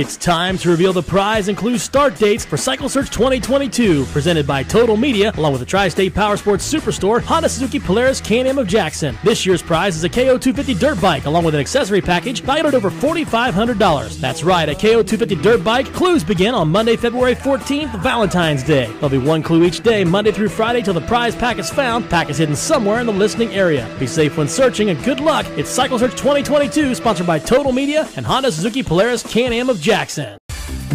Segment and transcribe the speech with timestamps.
[0.00, 4.46] It's time to reveal the prize and clue start dates for Cycle Search 2022, presented
[4.46, 8.68] by Total Media, along with the Tri-State Power Sports Superstore, Honda Suzuki Polaris Can-Am of
[8.68, 9.18] Jackson.
[9.24, 12.74] This year's prize is a KO250 dirt bike, along with an accessory package valued at
[12.74, 14.20] over $4,500.
[14.20, 15.92] That's right, a KO250 dirt bike.
[15.92, 18.86] Clues begin on Monday, February 14th, Valentine's Day.
[18.86, 22.08] There'll be one clue each day, Monday through Friday, till the prize pack is found.
[22.08, 23.92] Pack is hidden somewhere in the listening area.
[23.98, 25.44] Be safe when searching, and good luck.
[25.56, 29.87] It's Cycle Search 2022, sponsored by Total Media and Honda Suzuki Polaris Can-Am of Jackson.
[29.88, 30.37] Jackson.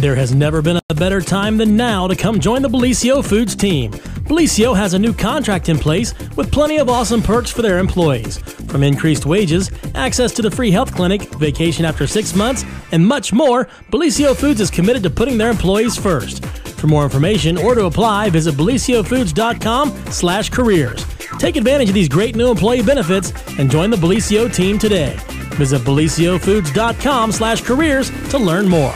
[0.04, 3.56] There has never been a better time than now to come join the Bellisio Foods
[3.56, 3.90] team.
[4.28, 8.36] Bellisio has a new contract in place with plenty of awesome perks for their employees.
[8.68, 13.32] From increased wages, access to the free health clinic, vacation after six months, and much
[13.32, 16.44] more, Bellisio Foods is committed to putting their employees first.
[16.44, 21.02] For more information or to apply, visit bellisiofoods.com slash careers.
[21.38, 25.16] Take advantage of these great new employee benefits and join the Bellisio team today.
[25.56, 28.94] Visit bellisiofoods.com slash careers to learn more.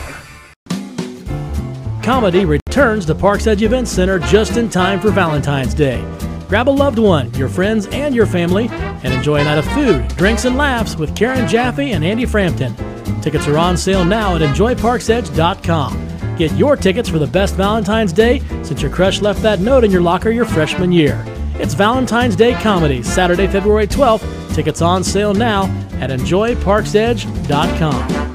[2.09, 6.01] Comedy returns to Parks Edge Event Center just in time for Valentine's Day.
[6.47, 10.07] Grab a loved one, your friends, and your family, and enjoy a night of food,
[10.17, 12.73] drinks, and laughs with Karen Jaffe and Andy Frampton.
[13.21, 16.35] Tickets are on sale now at enjoyparksedge.com.
[16.35, 19.91] Get your tickets for the best Valentine's Day since your crush left that note in
[19.91, 21.23] your locker your freshman year.
[21.59, 24.55] It's Valentine's Day Comedy, Saturday, February 12th.
[24.55, 25.65] Tickets on sale now
[25.99, 28.28] at enjoyparksedge.com.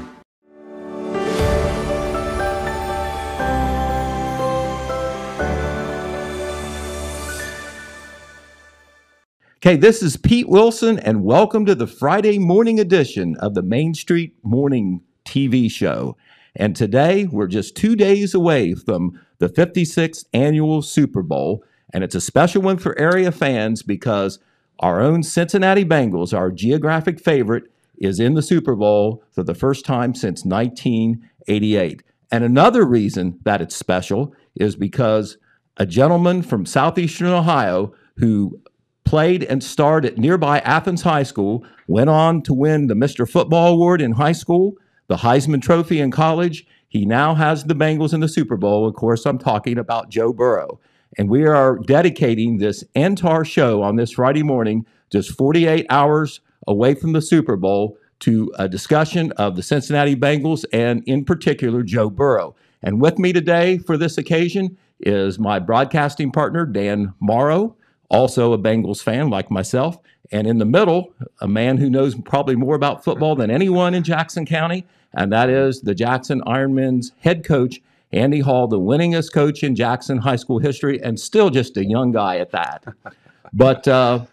[9.65, 13.95] Okay, this is Pete Wilson, and welcome to the Friday morning edition of the Main
[13.95, 16.15] Street Morning TV show.
[16.55, 22.13] And today, we're just two days away from the 56th annual Super Bowl, and it's
[22.13, 24.37] a special one for area fans because
[24.81, 27.63] our own Cincinnati Bengals, our geographic favorite,
[27.97, 32.03] is in the Super Bowl for the first time since 1988.
[32.31, 35.39] And another reason that it's special is because
[35.77, 38.61] a gentleman from southeastern Ohio who
[39.05, 43.29] played and starred at nearby Athens High School, went on to win the Mr.
[43.29, 44.73] Football Award in high school,
[45.07, 46.65] the Heisman Trophy in college.
[46.89, 48.87] He now has the Bengals in the Super Bowl.
[48.87, 50.79] Of course, I'm talking about Joe Burrow.
[51.17, 56.95] And we are dedicating this entire show on this Friday morning, just 48 hours away
[56.95, 62.09] from the Super Bowl, to a discussion of the Cincinnati Bengals and, in particular, Joe
[62.09, 62.55] Burrow.
[62.81, 67.75] And with me today for this occasion is my broadcasting partner, Dan Morrow
[68.09, 69.97] also a Bengals fan like myself.
[70.31, 74.03] And in the middle, a man who knows probably more about football than anyone in
[74.03, 79.63] Jackson County, and that is the Jackson Ironmen's head coach, Andy Hall, the winningest coach
[79.63, 82.85] in Jackson high school history, and still just a young guy at that.
[83.53, 84.25] but uh,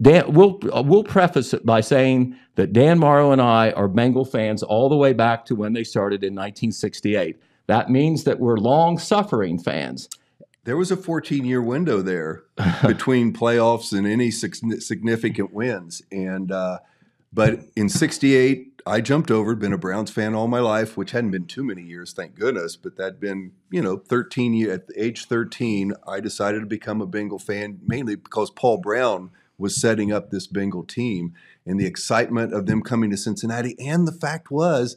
[0.00, 4.62] Dan, we'll we'll preface it by saying that Dan Morrow and I are Bengal fans
[4.62, 7.38] all the way back to when they started in 1968.
[7.66, 10.08] That means that we're long-suffering fans.
[10.64, 12.44] There was a 14 year window there
[12.86, 16.02] between playoffs and any significant wins.
[16.12, 16.78] And, uh,
[17.32, 21.30] but in 68, I jumped over, been a Browns fan all my life, which hadn't
[21.30, 25.26] been too many years, thank goodness, but that'd been, you know, 13 years, at age
[25.26, 30.30] 13, I decided to become a Bengal fan mainly because Paul Brown was setting up
[30.30, 31.34] this Bengal team
[31.66, 33.76] and the excitement of them coming to Cincinnati.
[33.78, 34.96] And the fact was,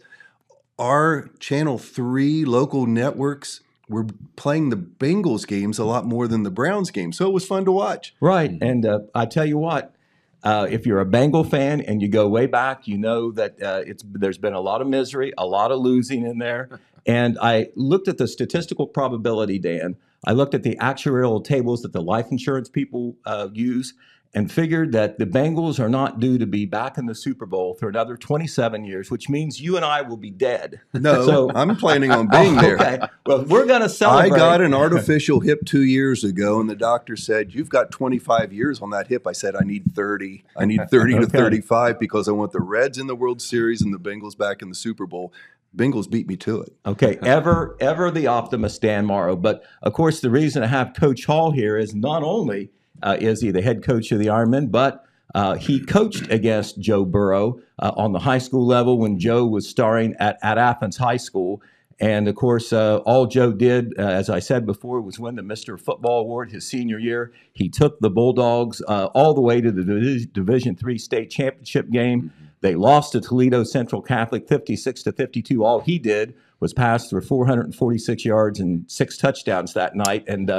[0.80, 3.62] our Channel 3 local networks
[3.94, 7.18] we're playing the Bengals games a lot more than the Browns games.
[7.18, 8.16] So it was fun to watch.
[8.20, 8.58] Right.
[8.62, 9.96] And uh, I tell you what,
[10.44, 13.84] uh, if you're a Bengal fan and you go way back, you know that uh,
[13.86, 16.80] it's there's been a lot of misery, a lot of losing in there.
[17.06, 19.98] And I looked at the statistical probability, Dan.
[20.26, 23.94] I looked at the actuarial tables that the life insurance people uh, use,
[24.36, 27.76] and figured that the Bengals are not due to be back in the Super Bowl
[27.76, 30.82] for another 27 years, which means you and I will be dead.
[30.94, 32.76] No, so, I'm planning on being there.
[32.76, 33.00] Okay.
[33.26, 34.34] Well, we're going to celebrate.
[34.34, 38.52] I got an artificial hip two years ago, and the doctor said, You've got 25
[38.52, 39.28] years on that hip.
[39.28, 40.44] I said, I need 30.
[40.58, 41.26] I need 30 okay.
[41.26, 44.62] to 35 because I want the Reds in the World Series and the Bengals back
[44.62, 45.32] in the Super Bowl.
[45.76, 46.74] Bengals beat me to it.
[46.86, 49.36] Okay, ever, ever the optimist, Dan Morrow.
[49.36, 52.72] But of course, the reason I have Coach Hall here is not only–
[53.04, 55.06] uh, is he the head coach of the Ironmen, but
[55.36, 59.68] uh, he coached against Joe Burrow uh, on the high school level when Joe was
[59.68, 61.62] starring at, at Athens High School.
[62.00, 65.42] And of course, uh, all Joe did, uh, as I said before, was win the
[65.42, 65.80] Mr.
[65.80, 67.32] Football Award his senior year.
[67.54, 72.32] He took the Bulldogs uh, all the way to the Division Three state championship game.
[72.62, 75.64] They lost to Toledo Central Catholic 56 to 52.
[75.64, 80.24] All he did was pass for 446 yards and six touchdowns that night.
[80.28, 80.50] And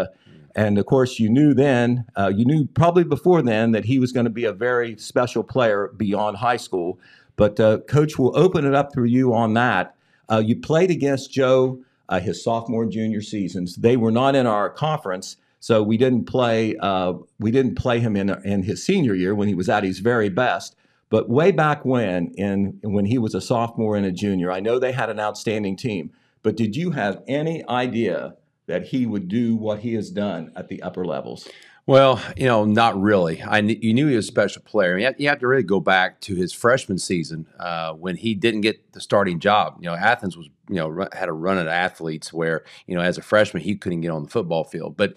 [0.55, 4.13] and of course, you knew then, uh, you knew probably before then that he was
[4.13, 6.99] going to be a very special player beyond high school.
[7.37, 9.97] But uh, coach will open it up for you on that.
[10.31, 13.77] Uh, you played against Joe uh, his sophomore and junior seasons.
[13.77, 16.77] They were not in our conference, so we didn't play.
[16.77, 19.99] Uh, we didn't play him in in his senior year when he was at his
[19.99, 20.77] very best.
[21.11, 24.79] But way back when, in when he was a sophomore and a junior, I know
[24.79, 26.11] they had an outstanding team.
[26.43, 30.69] But did you have any idea that he would do what he has done at
[30.69, 31.49] the upper levels?
[31.87, 33.43] Well, you know, not really.
[33.43, 34.97] I you knew he was a special player.
[34.97, 38.35] You have, you have to really go back to his freshman season uh, when he
[38.35, 39.77] didn't get the starting job.
[39.81, 43.19] You know, Athens was you know had a run at athletes where you know as
[43.19, 45.15] a freshman he couldn't get on the football field, but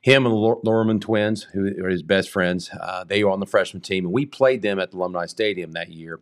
[0.00, 3.46] him and the Luehrman twins, who are his best friends, uh, they were on the
[3.46, 6.20] freshman team, and we played them at the Alumni Stadium that year.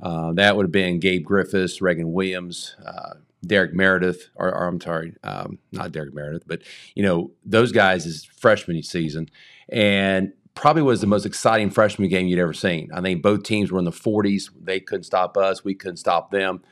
[0.00, 4.80] Uh, that would have been Gabe Griffiths, Reagan Williams, uh, Derek Meredith, or, or I'm
[4.80, 6.62] sorry, um, not Derek Meredith, but
[6.94, 9.28] you know those guys is freshman season,
[9.68, 12.90] and probably was the most exciting freshman game you'd ever seen.
[12.94, 14.50] I think both teams were in the 40s.
[14.60, 15.64] They couldn't stop us.
[15.64, 16.62] We couldn't stop them.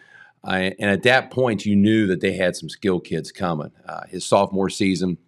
[0.45, 3.73] Uh, and at that point, you knew that they had some skill kids coming.
[3.87, 5.19] Uh, his sophomore season,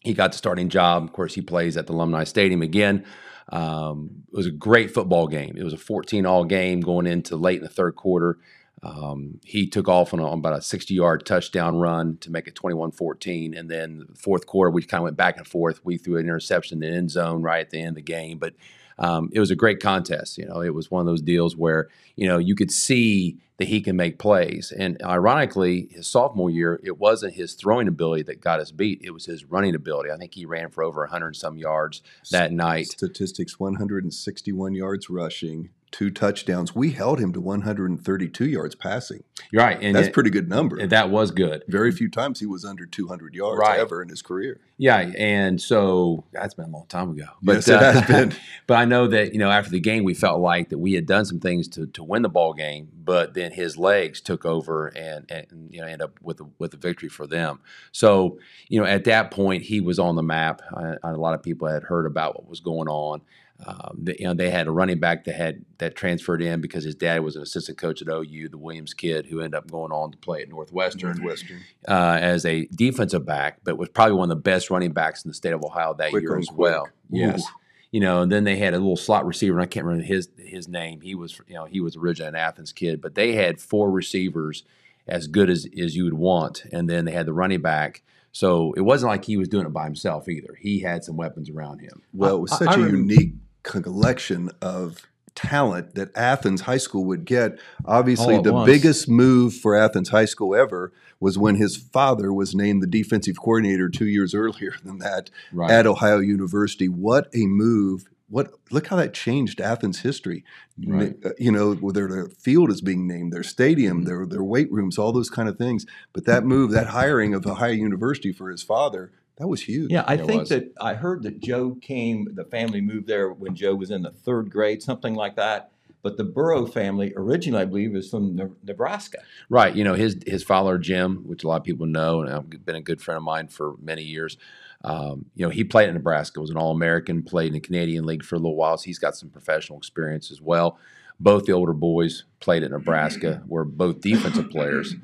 [0.00, 1.04] he got the starting job.
[1.04, 3.04] Of course, he plays at the Alumni Stadium again.
[3.48, 5.56] Um, it was a great football game.
[5.56, 8.38] It was a 14 all game going into late in the third quarter.
[8.82, 12.46] Um, he took off on, a, on, about a 60 yard touchdown run to make
[12.46, 13.54] it 21 14.
[13.54, 15.84] And then the fourth quarter, we kind of went back and forth.
[15.84, 18.38] We threw an interception in the end zone right at the end of the game.
[18.38, 18.54] But
[18.98, 20.38] um, it was a great contest.
[20.38, 23.68] You know, it was one of those deals where, you know, you could see that
[23.68, 24.72] he can make plays.
[24.76, 29.00] And ironically, his sophomore year, it wasn't his throwing ability that got us beat.
[29.02, 30.10] It was his running ability.
[30.10, 32.86] I think he ran for over 100 some yards that night.
[32.88, 36.74] Statistics 161 yards rushing, two touchdowns.
[36.74, 39.22] We held him to 132 yards passing.
[39.50, 39.78] You're right.
[39.80, 40.84] And that's it, pretty good number.
[40.86, 41.62] That was good.
[41.68, 43.78] Very few times he was under 200 yards right.
[43.78, 44.60] ever in his career.
[44.78, 45.12] Yeah.
[45.16, 47.26] And so that's been a long time ago.
[47.42, 48.34] But, yes, it uh, has been.
[48.66, 51.06] but I know that, you know, after the game, we felt like that we had
[51.06, 54.88] done some things to, to win the ball game, but then his legs took over
[54.88, 57.60] and, and you know, end up with a, with a victory for them.
[57.92, 60.62] So, you know, at that point, he was on the map.
[60.74, 63.22] I, a lot of people had heard about what was going on.
[63.64, 66.84] Um, the, you know, they had a running back that had that transferred in because
[66.84, 69.92] his dad was an assistant coach at OU, the Williams kid, who ended up going
[69.92, 71.60] on to play at Northwestern, Northwestern.
[71.88, 75.30] Uh, as a defensive back, but was probably one of the best running backs in
[75.30, 76.58] the state of Ohio that quick year as quick.
[76.58, 76.88] well.
[77.10, 77.44] Yes.
[77.92, 80.28] You know, and then they had a little slot receiver, and I can't remember his
[80.36, 81.00] his name.
[81.00, 84.64] He was, you know, he was originally an Athens kid, but they had four receivers
[85.06, 88.02] as good as, as you would want, and then they had the running back
[88.36, 90.58] so it wasn't like he was doing it by himself either.
[90.60, 92.02] He had some weapons around him.
[92.12, 93.32] Well, it was such I, I a unique
[93.66, 97.60] collection of talent that Athens High School would get.
[97.84, 98.66] Obviously, the once.
[98.66, 103.36] biggest move for Athens High School ever was when his father was named the defensive
[103.38, 105.70] coordinator two years earlier than that right.
[105.70, 106.88] at Ohio University.
[106.88, 108.06] What a move!
[108.28, 110.44] What look how that changed Athens history.
[110.84, 111.14] Right.
[111.24, 114.06] Uh, you know, whether their field is being named, their stadium, mm-hmm.
[114.06, 115.86] their their weight rooms, all those kind of things.
[116.12, 119.90] But that move, that hiring of Ohio University for his father, that was huge.
[119.90, 120.48] Yeah, I it think was.
[120.50, 122.28] that I heard that Joe came.
[122.34, 125.72] The family moved there when Joe was in the third grade, something like that.
[126.02, 129.18] But the Burrow family originally, I believe, is from Nebraska.
[129.50, 129.74] Right.
[129.74, 132.76] You know, his his father Jim, which a lot of people know, and I've been
[132.76, 134.36] a good friend of mine for many years.
[134.84, 138.06] Um, you know, he played in Nebraska, was an All American, played in the Canadian
[138.06, 138.78] League for a little while.
[138.78, 140.78] So he's got some professional experience as well.
[141.18, 144.94] Both the older boys played at Nebraska, were both defensive players.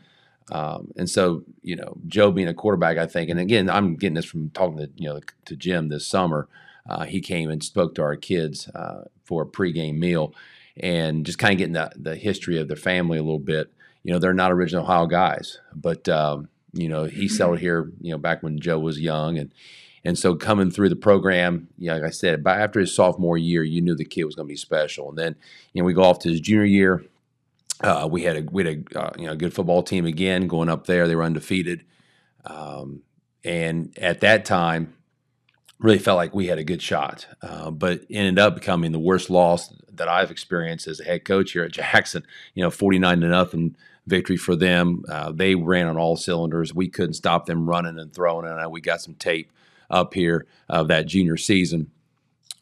[0.50, 4.14] Um, and so, you know, Joe being a quarterback, I think, and again, I'm getting
[4.14, 6.49] this from talking to you know to Jim this summer.
[6.88, 10.34] Uh, he came and spoke to our kids uh, for a pregame meal,
[10.76, 13.72] and just kind of getting the, the history of their family a little bit.
[14.02, 18.11] You know, they're not original Ohio guys, but um, you know, he settled here, you
[18.11, 19.52] know, back when Joe was young, and
[20.04, 23.62] and so coming through the program, yeah, like I said, by after his sophomore year,
[23.62, 25.08] you knew the kid was going to be special.
[25.08, 25.37] And then,
[25.72, 27.04] you know, we go off to his junior year.
[27.82, 30.68] Uh, we had a we had a uh, you know good football team again going
[30.68, 31.08] up there.
[31.08, 31.84] They were undefeated,
[32.44, 33.02] um,
[33.44, 34.94] and at that time,
[35.78, 37.26] really felt like we had a good shot.
[37.42, 41.52] Uh, but ended up becoming the worst loss that I've experienced as a head coach
[41.52, 42.24] here at Jackson.
[42.54, 45.04] You know, forty nine to nothing victory for them.
[45.08, 46.74] Uh, they ran on all cylinders.
[46.74, 49.52] We couldn't stop them running and throwing, and we got some tape
[49.90, 51.90] up here of that junior season.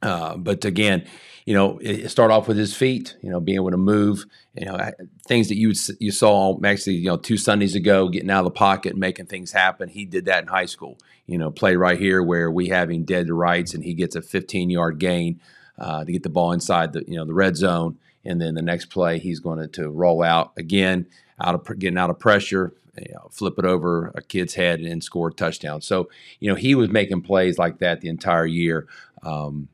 [0.02, 1.06] Uh, but again,
[1.44, 4.66] you know, it, start off with his feet, you know, being able to move, you
[4.66, 4.78] know,
[5.26, 8.50] things that you you saw actually, you know, two Sundays ago, getting out of the
[8.50, 9.88] pocket and making things happen.
[9.88, 10.99] He did that in high school.
[11.26, 14.16] You know, play right here where we have him dead to rights, and he gets
[14.16, 15.40] a 15 yard gain
[15.78, 18.62] uh, to get the ball inside the you know the red zone, and then the
[18.62, 21.06] next play he's going to, to roll out again,
[21.40, 25.02] out of getting out of pressure, you know, flip it over a kid's head and
[25.02, 25.80] score a touchdown.
[25.80, 28.87] So you know he was making plays like that the entire year.
[29.23, 29.68] Um,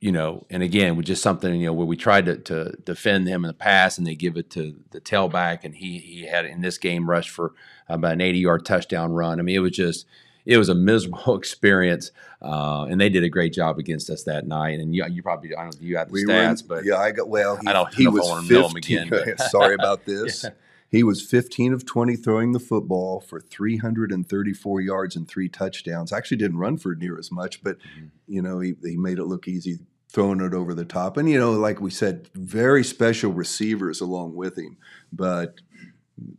[0.00, 3.26] you know, and again, with just something, you know, where we tried to, to defend
[3.26, 6.44] him in the past and they give it to the tailback and he, he had
[6.44, 7.52] in this game rushed for
[7.88, 9.40] about an 80 yard touchdown run.
[9.40, 10.06] I mean, it was just,
[10.46, 12.12] it was a miserable experience.
[12.40, 14.78] Uh, and they did a great job against us that night.
[14.78, 16.98] And you, you probably, I don't know if you had the We stats, but yeah,
[16.98, 17.56] I got well.
[17.56, 20.04] He, I don't he know if I was wanna mill him 15 again, sorry about
[20.04, 20.44] this.
[20.44, 20.50] Yeah.
[20.90, 26.12] He was 15 of 20 throwing the football for 334 yards and three touchdowns.
[26.12, 28.06] Actually, didn't run for near as much, but Mm-hmm.
[28.26, 29.78] you know he, he made it look easy
[30.10, 31.16] throwing it over the top.
[31.18, 34.78] And you know, like we said, very special receivers along with him.
[35.12, 35.56] But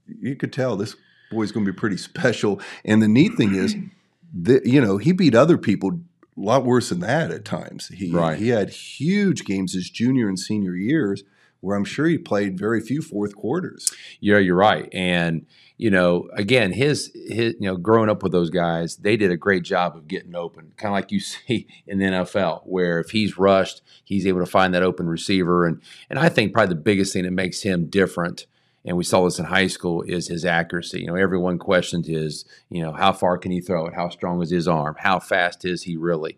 [0.07, 0.95] you could tell this
[1.31, 2.59] boy's going to be pretty special.
[2.83, 3.75] And the neat thing is,
[4.33, 7.89] that you know, he beat other people a lot worse than that at times.
[7.89, 8.39] He Right.
[8.39, 11.23] he had huge games his junior and senior years
[11.61, 13.93] where I'm sure he played very few fourth quarters.
[14.19, 14.89] Yeah, you're right.
[14.93, 15.45] And
[15.77, 19.37] you know, again, his his you know, growing up with those guys, they did a
[19.37, 23.11] great job of getting open, kind of like you see in the NFL, where if
[23.11, 25.65] he's rushed, he's able to find that open receiver.
[25.65, 28.45] And and I think probably the biggest thing that makes him different,
[28.83, 31.01] and we saw this in high school, is his accuracy.
[31.01, 33.93] You know, everyone questioned his, you know, how far can he throw it?
[33.93, 34.95] How strong is his arm?
[34.99, 36.37] How fast is he really?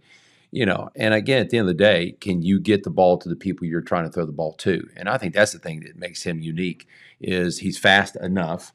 [0.52, 3.18] You know, and again, at the end of the day, can you get the ball
[3.18, 4.88] to the people you're trying to throw the ball to?
[4.98, 6.88] And I think that's the thing that makes him unique
[7.22, 8.74] is he's fast enough.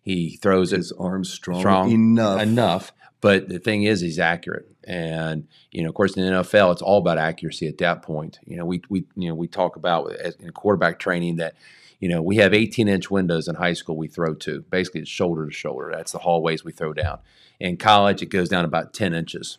[0.00, 2.40] He throws it His arms strong, strong enough.
[2.40, 2.92] enough.
[3.20, 6.82] But the thing is, he's accurate, and you know, of course, in the NFL, it's
[6.82, 8.38] all about accuracy at that point.
[8.46, 11.54] You know, we we you know we talk about in quarterback training that
[11.98, 14.62] you know we have 18 inch windows in high school we throw to.
[14.70, 15.90] Basically, it's shoulder to shoulder.
[15.92, 17.18] That's the hallways we throw down.
[17.58, 19.58] In college, it goes down about 10 inches.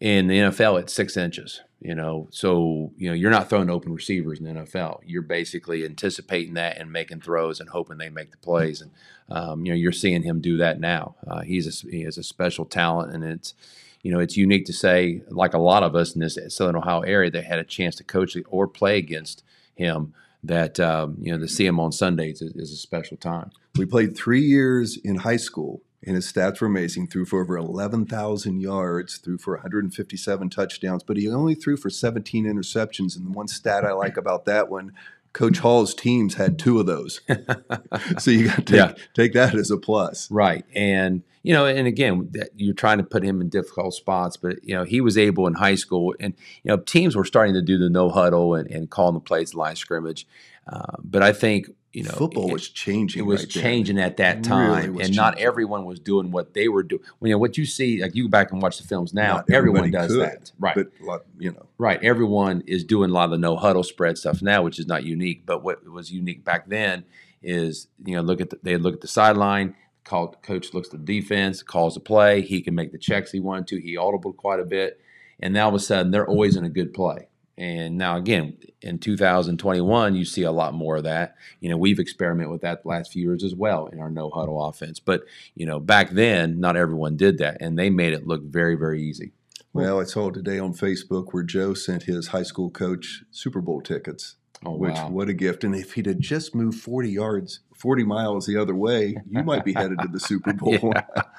[0.00, 1.60] In the NFL, it's six inches.
[1.84, 5.00] You know, so you know you're not throwing open receivers in the NFL.
[5.04, 8.80] You're basically anticipating that and making throws and hoping they make the plays.
[8.80, 8.90] And
[9.28, 11.16] um, you know, you're seeing him do that now.
[11.26, 13.52] Uh, he's a, he has a special talent, and it's
[14.00, 17.00] you know it's unique to say, like a lot of us in this Southern Ohio
[17.00, 19.42] area that had a chance to coach or play against
[19.74, 20.14] him.
[20.42, 23.50] That um, you know to see him on Sundays is, is a special time.
[23.76, 27.06] We played three years in high school, and his stats were amazing.
[27.08, 32.44] Threw for over 11,000 yards, threw for 157 touchdowns, but he only threw for 17
[32.44, 33.16] interceptions.
[33.16, 34.92] And the one stat I like about that one,
[35.32, 37.20] Coach Hall's teams had two of those.
[38.18, 38.94] so you got to take, Yeah.
[39.14, 40.30] take that as a plus.
[40.30, 40.64] Right.
[40.74, 44.62] And, you know, and again, that you're trying to put him in difficult spots, but,
[44.62, 47.62] you know, he was able in high school and, you know, teams were starting to
[47.62, 50.26] do the no huddle and, and calling the plays line scrimmage.
[50.66, 53.20] Uh, but I think, you know, Football it- was changing.
[53.20, 53.62] it was right then.
[53.62, 57.02] changing at that time, was and not everyone was doing what they were doing.
[57.20, 59.36] Well, you know what you see, like you go back and watch the films now.
[59.36, 60.74] Not everyone does could, that, right?
[60.74, 62.02] But, lot- you know, Right.
[62.02, 65.04] Everyone is doing a lot of the no huddle spread stuff now, which is not
[65.04, 65.44] unique.
[65.46, 67.04] But what was unique back then
[67.42, 69.74] is, you know, look at the, they look at the sideline,
[70.04, 72.40] call coach looks at the defense, calls the play.
[72.40, 73.80] He can make the checks he wanted to.
[73.80, 75.00] He audibled quite a bit,
[75.40, 77.28] and now all of a sudden they're always in a good play.
[77.56, 81.36] And now again, in 2021, you see a lot more of that.
[81.60, 84.30] You know, we've experimented with that the last few years as well in our no
[84.30, 84.98] huddle offense.
[84.98, 85.22] But
[85.54, 89.02] you know, back then, not everyone did that, and they made it look very, very
[89.02, 89.32] easy.
[89.72, 93.80] well, I saw today on Facebook where Joe sent his high school coach Super Bowl
[93.80, 94.36] tickets.
[94.66, 95.10] Oh Which wow!
[95.10, 95.62] what a gift!
[95.62, 99.64] And if he'd have just moved forty yards, forty miles the other way, you might
[99.64, 100.92] be headed to the Super Bowl.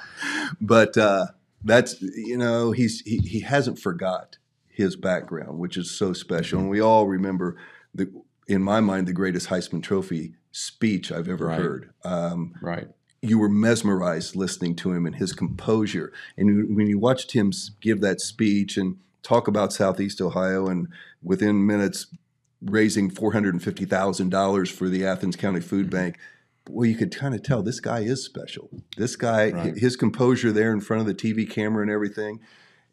[0.61, 1.27] but uh,
[1.63, 4.37] that's you know he's he, he hasn't forgot
[4.75, 7.55] his background, which is so special, and we all remember
[7.93, 8.11] the
[8.47, 11.59] in my mind the greatest Heisman Trophy speech I've ever Right.
[11.59, 11.89] heard.
[12.03, 12.87] Um, Right.
[13.21, 16.11] you were mesmerized listening to him and his composure.
[16.37, 17.51] And when you watched him
[17.81, 20.87] give that speech and talk about Southeast Ohio, and
[21.23, 22.07] within minutes
[22.61, 26.17] raising four hundred and fifty thousand dollars for the Athens County Food Bank,
[26.69, 28.69] well, you could kind of tell this guy is special.
[28.97, 29.77] This guy, Right.
[29.77, 32.39] his composure there in front of the TV camera and everything.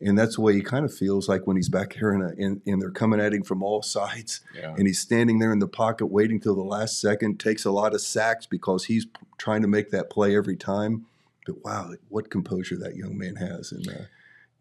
[0.04, 2.82] And that's the way he kind of feels like when he's back here and, and
[2.82, 4.40] they're coming at him from all sides.
[4.54, 4.74] Yeah.
[4.76, 7.94] and he's standing there in the pocket waiting till the last second takes a lot
[7.94, 11.06] of sacks because he's p- trying to make that play every time.
[11.46, 13.72] But wow what composure that young man has.
[13.72, 14.02] And uh,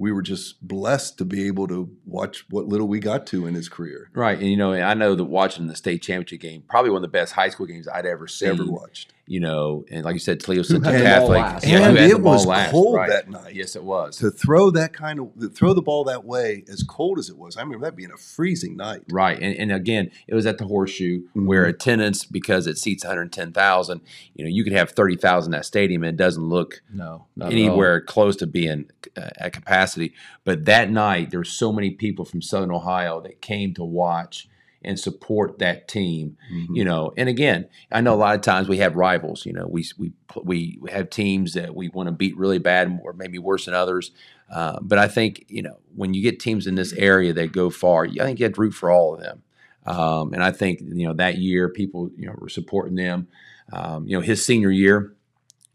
[0.01, 3.53] we were just blessed to be able to watch what little we got to in
[3.53, 4.09] his career.
[4.15, 7.01] Right, and you know, I know that watching the state championship game, probably one of
[7.03, 8.49] the best high school games I'd ever seen.
[8.49, 12.45] ever watched You know, and like you said, Toledo had Catholic, yeah, And it was
[12.45, 13.09] last, cold right.
[13.09, 13.55] that night.
[13.55, 14.17] Yes, it was.
[14.17, 17.55] to throw that kind of throw the ball that way as cold as it was
[17.55, 20.65] i remember that being a freezing night Right, and, and again, it was at the
[20.65, 21.69] Horseshoe, where Mhm.
[21.69, 24.01] attendance because it seats one hundred ten thousand.
[24.35, 27.45] You know, you could have thirty thousand at stadium, and it doesn't look No, not
[27.47, 27.59] at all.
[27.59, 30.13] anywhere close to being uh, at capacity.
[30.43, 34.49] But that night, there were so many people from Southern Ohio that came to watch,
[34.83, 36.37] and support that team.
[36.75, 39.45] You know, and again, I know a lot of times we have rivals.
[39.45, 42.99] You know, we we we we have teams that we want to beat really bad,
[43.03, 44.11] or maybe worse than others.
[44.51, 47.69] Uh, but I think you know when you get teams in this area that go
[47.69, 49.43] far, I think you have to root for all of them.
[49.85, 53.27] Um, and I think you know that year people you know were supporting them.
[53.73, 55.15] Um, you know, his senior year,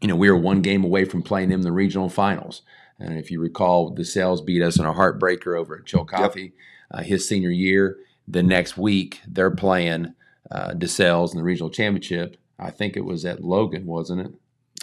[0.02, 2.62] you know, we were one game away from playing them in the regional finals.
[2.98, 6.52] And if you recall, DeSales beat us in a heartbreaker over at Chillicothe
[6.90, 7.98] uh, his senior year.
[8.28, 10.14] The next week, they're playing
[10.50, 12.36] uh, DeSales in the regional championship.
[12.58, 14.32] I think it was at Logan, wasn't it?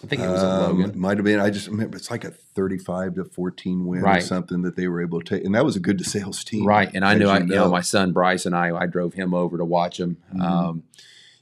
[0.03, 1.00] I think it was at Um, Logan.
[1.00, 1.39] Might have been.
[1.39, 4.23] I just remember it's like a thirty-five to fourteen win or Right.
[4.23, 6.89] something that they were able to take, and that was a good sales team, Right,
[6.93, 9.57] and I knew, I, you know, my son Bryce and I, I drove him over
[9.57, 10.17] to watch him.
[10.33, 10.41] Mhm.
[10.41, 10.83] Um,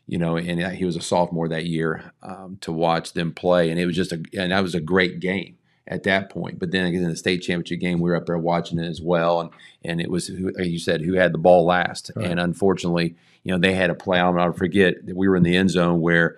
[0.07, 3.79] you know, and he was a sophomore that year um, to watch them play, and
[3.79, 5.55] it was just a, and that was a great game
[5.87, 6.59] at that point.
[6.59, 9.01] But then again, in the state championship game, we were up there watching it as
[9.01, 9.49] well, and
[9.83, 12.27] and it was like you said who had the ball last, Right.
[12.29, 14.19] and unfortunately, you know, they had a play.
[14.19, 16.37] I'll never forget that we were in the end zone where.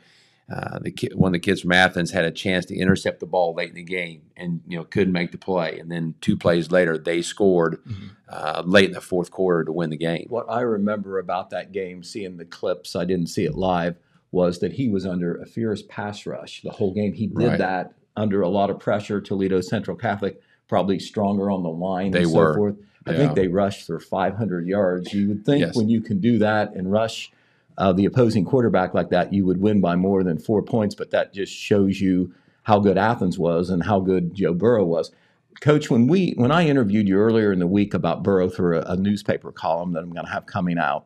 [0.53, 3.25] Uh, the kid, one of the kids from Athens had a chance to intercept the
[3.25, 5.79] ball late in the game, and you know couldn't make the play.
[5.79, 7.79] And then two plays later, they scored
[8.27, 10.25] uh, late in the fourth quarter to win the game.
[10.29, 13.95] What I remember about that game, seeing the clips, I didn't see it live,
[14.31, 17.13] was that he was under a fierce pass rush the whole game.
[17.13, 17.57] He did Right.
[17.59, 19.19] that under a lot of pressure.
[19.21, 22.55] Toledo Central Catholic probably stronger on the line They and so were.
[22.55, 22.75] forth.
[23.05, 23.17] I Yeah.
[23.17, 25.13] think they rushed for 500 yards.
[25.13, 25.75] You would think Yes.
[25.75, 27.31] when you can do that and rush
[27.77, 30.93] uh, the opposing quarterback like that, you would win by more than four points.
[30.93, 32.31] But that just shows you
[32.63, 35.11] how good Athens was and how good Joe Burrow was.
[35.59, 38.81] Coach, when we when I interviewed you earlier in the week about Burrow through a,
[38.93, 41.05] a newspaper column that I'm going to have coming out,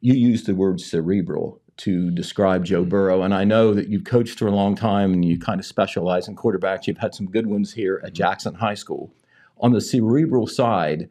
[0.00, 2.90] you used the word cerebral to describe Joe mm-hmm.
[2.90, 5.66] Burrow, and I know that you've coached for a long time and you kind of
[5.66, 6.86] specialize in quarterbacks.
[6.86, 8.14] You've had some good ones here at mm-hmm.
[8.14, 9.12] Jackson High School.
[9.58, 11.08] On the cerebral side,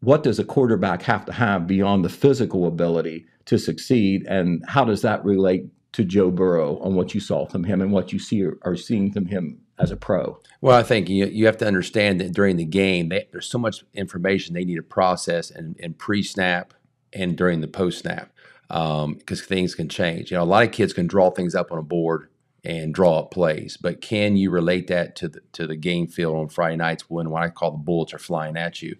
[0.00, 4.84] what does a quarterback have to have beyond the physical ability to succeed, and how
[4.84, 8.18] does that relate to Joe Burrow on what you saw from him and what you
[8.18, 10.38] see or are seeing from him as a pro?
[10.60, 13.58] Well, I think you, you have to understand that during the game, they, there's so
[13.58, 16.74] much information they need to process and, and pre-snap
[17.12, 18.30] and during the post-snap
[18.70, 20.30] Um, because things can change.
[20.30, 22.28] You know, a lot of kids can draw things up on a board
[22.64, 26.36] and draw up plays, but can you relate that to the to the game field
[26.36, 28.96] on Friday nights when what I call the bullets are flying at you?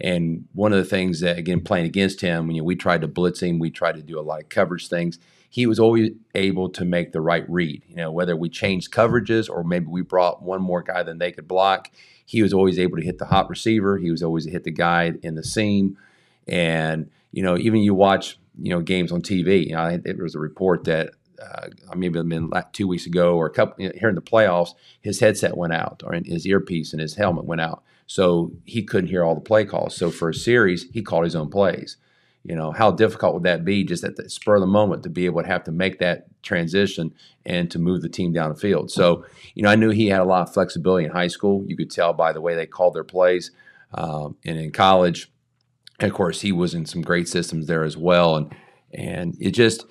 [0.00, 3.08] And one of the things that again playing against him, you know, we tried to
[3.08, 5.18] blitz him, we tried to do a lot of coverage things.
[5.48, 7.82] He was always able to make the right read.
[7.86, 11.30] You know, whether we changed coverages or maybe we brought one more guy than they
[11.30, 11.90] could block,
[12.24, 13.98] he was always able to hit the hot receiver.
[13.98, 15.98] He was always hit the guy in the seam.
[16.48, 19.66] And you know, even you watch you know games on TV.
[19.66, 21.10] You know, I, there was a report that
[21.42, 24.14] uh, maybe it been like two weeks ago or a couple you know, here in
[24.14, 28.52] the playoffs, his headset went out or his earpiece and his helmet went out, so
[28.64, 29.96] he couldn't hear all the play calls.
[29.96, 31.96] So for a series, he called his own plays.
[32.44, 35.08] You know, how difficult would that be just at the spur of the moment to
[35.08, 37.14] be able to have to make that transition
[37.46, 38.90] and to move the team down the field?
[38.90, 41.64] So, you know, I knew he had a lot of flexibility in high school.
[41.66, 43.52] You could tell by the way they called their plays.
[43.94, 45.30] Um, and in college,
[46.02, 48.36] and of course, he was in some great systems there as well.
[48.36, 48.54] And
[48.92, 49.86] and it just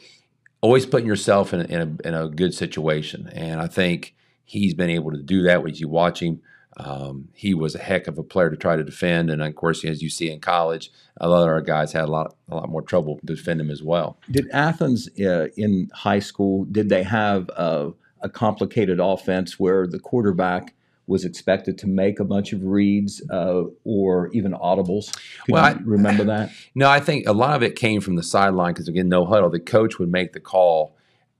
[0.59, 3.27] always putting yourself in a, in a, in a good situation.
[3.33, 5.65] And I think he's been able to do that.
[5.67, 6.41] As you watch him,
[6.77, 9.31] um, he was a heck of a player to try to defend.
[9.31, 12.11] And of course, as you see in college, a lot of our guys had a
[12.11, 14.19] lot a lot more trouble to defend him as well.
[14.29, 19.99] Did Athens uh, in high school did they have a, a complicated offense where the
[19.99, 20.75] quarterback
[21.11, 25.11] was expected to make a bunch of reads uh, or even audibles?
[25.45, 26.51] Could Well, you I- remember that?
[26.75, 29.49] No, I think a lot of it came from the sideline because again, no huddle.
[29.49, 30.95] The coach would make the call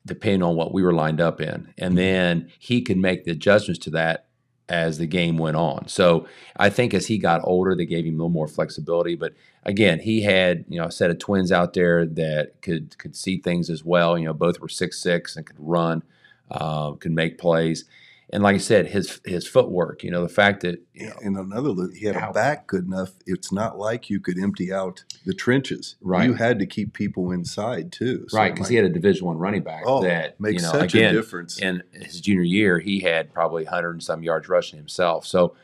[0.06, 3.80] depending on what we were lined up in, and then he could make the adjustments
[3.86, 4.26] to that
[4.68, 5.88] as the game went on.
[5.88, 9.16] So I think as he got older, they gave him a little more flexibility.
[9.16, 13.16] But again, he had you know a set of twins out there that could could
[13.16, 14.18] see things as well.
[14.18, 16.04] You know, both were six six and could run,
[16.50, 17.86] uh, could make plays.
[18.34, 21.38] And like I said, his his footwork, you know, the fact that you know, And
[21.38, 23.12] another, he had How- a back good enough.
[23.26, 25.96] It's not like you could empty out the trenches.
[26.02, 26.26] Right.
[26.26, 28.26] You had to keep people inside too.
[28.30, 30.80] So right because he had a Division One running back oh, that makes you know
[30.80, 31.60] such again a difference.
[31.60, 35.26] in his junior year, he had probably 100 and some yards rushing himself.
[35.28, 35.56] So,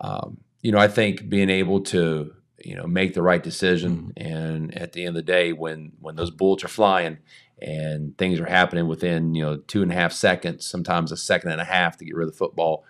[0.00, 2.34] um, you know, I think being able to,
[2.64, 6.16] you know, make the right decision, and at the end of the day, when when
[6.16, 7.18] those bullets are flying
[7.60, 11.50] and things are happening within you know two and a half seconds, sometimes a second
[11.50, 12.84] and a half to get rid of the football,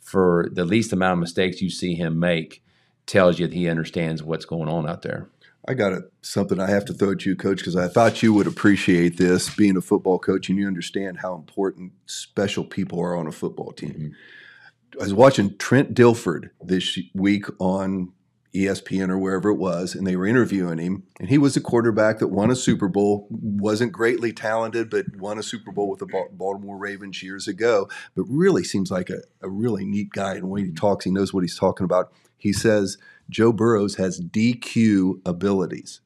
[0.00, 2.62] for the least amount of mistakes you see him make,
[3.06, 5.28] tells you that he understands what's going on out there.
[5.66, 8.34] I got a, something I have to throw at you, Coach, because I thought you
[8.34, 13.14] would appreciate this being a football coach and you understand how important special people are
[13.14, 13.90] on a football team.
[13.90, 15.00] Mm-hmm.
[15.00, 18.12] I was watching Trent Dilfer this week on
[18.54, 21.04] ESPN or wherever it was, and they were interviewing him.
[21.18, 25.38] And he was a quarterback that won a Super Bowl, wasn't greatly talented, but won
[25.38, 27.88] a Super Bowl with the Baltimore Ravens years ago.
[28.14, 30.34] But really seems like a, a really neat guy.
[30.34, 32.12] And when he talks, he knows what he's talking about.
[32.36, 32.98] He says
[33.30, 36.00] Joe Burrows has DQ abilities.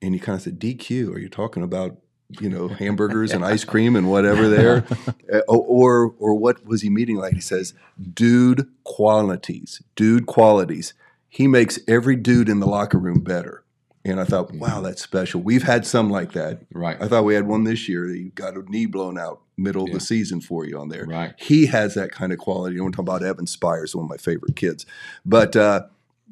[0.00, 1.98] And you kind of said, DQ, are you talking about
[2.38, 4.84] you know hamburgers and ice cream and whatever there
[5.32, 7.74] uh, or or what was he meeting like he says
[8.14, 10.94] dude qualities dude qualities
[11.30, 13.64] he makes every dude in the locker room better.
[14.04, 15.40] And I thought, wow, that's special.
[15.40, 16.62] We've had some like that.
[16.72, 17.00] Right.
[17.00, 18.08] I thought we had one this year.
[18.08, 19.94] He got a knee blown out middle yeah.
[19.94, 21.04] of the season for you on there.
[21.04, 21.34] Right.
[21.38, 22.74] He has that kind of quality.
[22.74, 24.86] You don't want to talk about Evan Spires, one of my favorite kids.
[25.24, 25.82] But uh,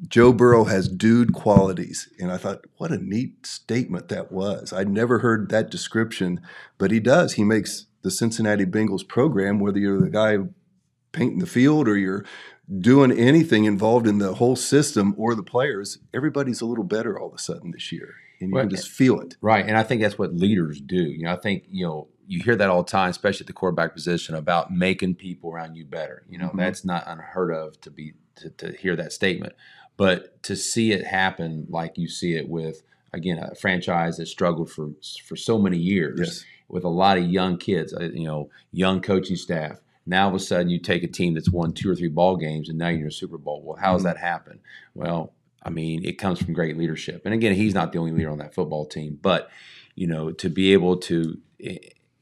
[0.07, 2.09] Joe Burrow has dude qualities.
[2.19, 4.73] And I thought, what a neat statement that was.
[4.73, 6.41] I'd never heard that description,
[6.77, 7.33] but he does.
[7.33, 10.37] He makes the Cincinnati Bengals program, whether you're the guy
[11.11, 12.25] painting the field or you're
[12.77, 17.29] doing anything involved in the whole system or the players, everybody's a little better all
[17.29, 18.15] of a sudden this year.
[18.39, 19.35] And you well, can just feel it.
[19.41, 19.65] Right.
[19.65, 21.01] And I think that's what leaders do.
[21.01, 23.53] You know, I think, you know, you hear that all the time, especially at the
[23.53, 26.23] quarterback position, about making people around you better.
[26.29, 26.59] You know, mm-hmm.
[26.59, 29.53] that's not unheard of to be to, to hear that statement.
[29.97, 34.71] But to see it happen like you see it with again a franchise that struggled
[34.71, 34.91] for
[35.25, 36.45] for so many years yes.
[36.67, 40.35] with a lot of young kids, uh, you know, young coaching staff, now all of
[40.35, 42.89] a sudden you take a team that's won two or three ball games and now
[42.89, 43.61] you're in a Super Bowl.
[43.63, 44.13] Well, how does mm-hmm.
[44.13, 44.59] that happen?
[44.93, 47.23] Well, I mean, it comes from great leadership.
[47.25, 49.49] And again, he's not the only leader on that football team, but
[49.95, 51.37] you know, to be able to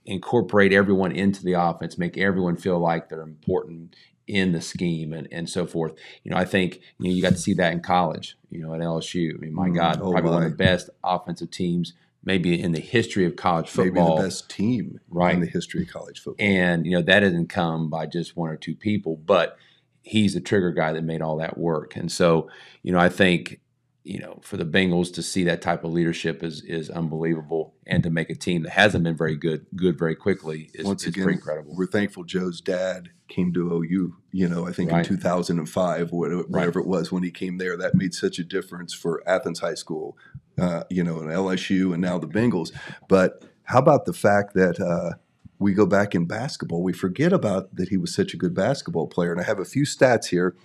[0.06, 3.96] incorporate everyone into the offense, make everyone feel like they're important
[4.26, 5.94] in the scheme and, and so forth.
[6.24, 8.38] You know, I think you know you got to see that in college.
[8.50, 9.36] You know, at LSU.
[9.36, 10.36] I mean, my mm, God, oh probably my.
[10.36, 11.94] one of the best offensive teams
[12.28, 14.10] maybe in the history of college football.
[14.10, 15.34] Maybe the best team right.
[15.34, 16.46] in the history of college football.
[16.46, 19.58] And, you know, that doesn't come by just one or two people, but
[20.02, 21.96] he's the trigger guy that made all that work.
[21.96, 22.50] And so,
[22.84, 23.62] you know, I think,
[24.04, 28.04] you know, for the Bengals to see that type of leadership is is unbelievable, and
[28.04, 31.10] to make a team that hasn't been very good good very quickly is, Once is
[31.10, 31.76] again, incredible.
[31.76, 34.16] We're thankful Joe's dad came to OU.
[34.32, 35.06] You know, I think right.
[35.06, 36.74] in 2005, whatever, right.
[36.74, 40.18] it was when he came there, that made such a difference for Athens High School,
[40.60, 42.72] uh, you know, and LSU and now the Bengals.
[43.08, 45.18] But how about the fact that uh,
[45.60, 46.84] we go back in basketball?
[46.84, 49.32] We forget about that he was such a good basketball player.
[49.32, 50.56] And I have a few stats here.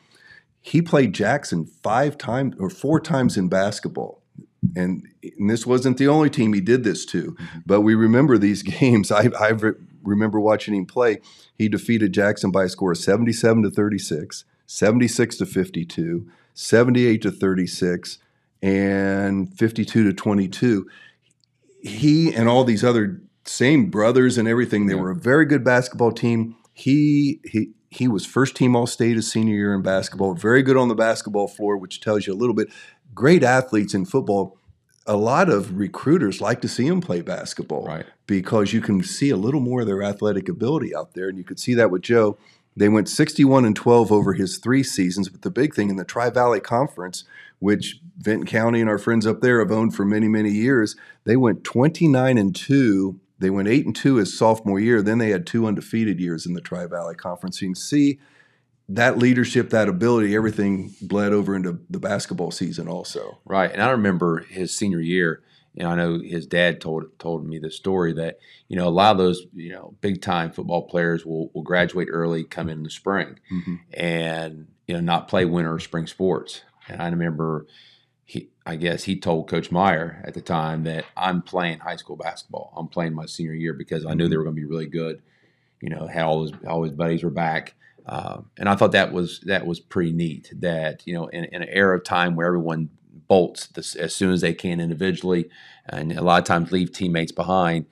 [0.60, 4.22] He played Jackson five times or four times in basketball.
[4.76, 7.58] And, and this wasn't the only team he did this to, mm-hmm.
[7.66, 9.10] but we remember these games.
[9.10, 9.52] I, I
[10.02, 11.18] remember watching him play.
[11.56, 17.30] He defeated Jackson by a score of 77 to 36, 76 to 52, 78 to
[17.32, 18.18] 36,
[18.62, 20.88] and 52 to 22.
[21.80, 25.00] He and all these other same brothers and everything, they yeah.
[25.00, 26.56] were a very good basketball team.
[26.72, 30.76] He he he was first team all state his senior year in basketball, very good
[30.76, 32.68] on the basketball floor, which tells you a little bit.
[33.14, 34.56] Great athletes in football.
[35.04, 38.06] A lot of recruiters like to see him play basketball right.
[38.26, 41.28] because you can see a little more of their athletic ability out there.
[41.28, 42.38] And you could see that with Joe.
[42.76, 46.04] They went 61 and 12 over his three seasons, but the big thing in the
[46.04, 47.24] Tri Valley Conference,
[47.62, 51.36] which Vinton County and our friends up there have owned for many, many years, they
[51.36, 53.20] went 29 and 2.
[53.38, 55.00] They went 8 and 2 his sophomore year.
[55.00, 57.62] Then they had two undefeated years in the Tri Valley Conference.
[57.62, 58.18] You can see
[58.88, 63.38] that leadership, that ability, everything bled over into the basketball season also.
[63.44, 63.70] Right.
[63.70, 65.44] And I remember his senior year,
[65.74, 68.90] you know, I know his dad told told me the story that, you know, a
[68.90, 72.82] lot of those, you know, big time football players will, will graduate early, come in
[72.82, 73.76] the spring mm-hmm.
[73.92, 76.62] and, you know, not play winter or spring sports.
[76.92, 77.66] And I remember
[78.24, 82.16] he, I guess he told Coach Meyer at the time that I'm playing high school
[82.16, 82.72] basketball.
[82.76, 85.22] I'm playing my senior year because I knew they were going to be really good.
[85.80, 87.74] You know, had all his all his buddies were back,
[88.06, 90.52] uh, and I thought that was that was pretty neat.
[90.56, 92.90] That you know, in, in an era of time where everyone
[93.26, 95.50] bolts this, as soon as they can individually,
[95.86, 97.86] and a lot of times leave teammates behind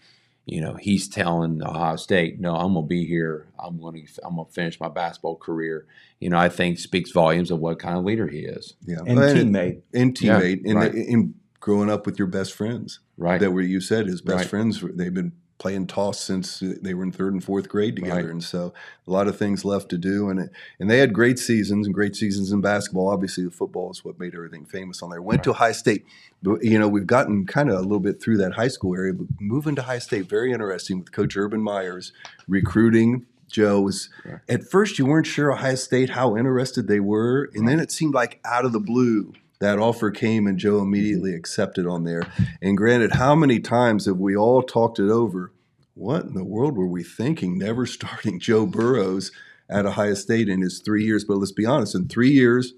[0.51, 3.47] you know, he's telling Ohio State, "No, I'm going to be here.
[3.57, 5.87] I'm going to I'm going to finish my basketball career."
[6.19, 8.75] You know, I think speaks volumes of what kind of leader he is.
[8.85, 10.93] Yeah, and teammate, and teammate, yeah, right.
[10.93, 13.39] in growing up with your best friends, right?
[13.39, 14.47] That where you said his best right.
[14.49, 18.31] friends, they've been playing toss since they were in third and fourth grade together, right.
[18.31, 18.73] and so
[19.07, 20.31] a lot of things left to do.
[20.31, 23.09] And it, and they had great seasons and great seasons in basketball.
[23.09, 25.21] Obviously, the football is what made everything famous on there.
[25.21, 25.45] Went right.
[25.45, 26.07] to High State,
[26.43, 29.13] but you know we've gotten kind of a little bit through that high school area,
[29.13, 32.13] but moving to High State very interesting with Coach Urban Meyer's
[32.49, 33.27] recruiting.
[33.47, 34.09] Joe was
[34.49, 37.73] at first you weren't sure Ohio State how interested they were, and right.
[37.73, 40.87] then it seemed like out of the blue that offer came and Joe mm-hmm.
[40.95, 42.23] immediately accepted on there.
[42.61, 45.53] And granted, how many times have we all talked it over?
[45.95, 47.59] What in the world were we thinking?
[47.59, 49.31] Never starting Joe Burrows
[49.69, 51.25] at Ohio State in his three years.
[51.25, 52.75] But let's be honest, in three years,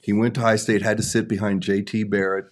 [0.00, 2.04] He went to Ohio State, had to sit behind J.T.
[2.04, 2.46] Barrett,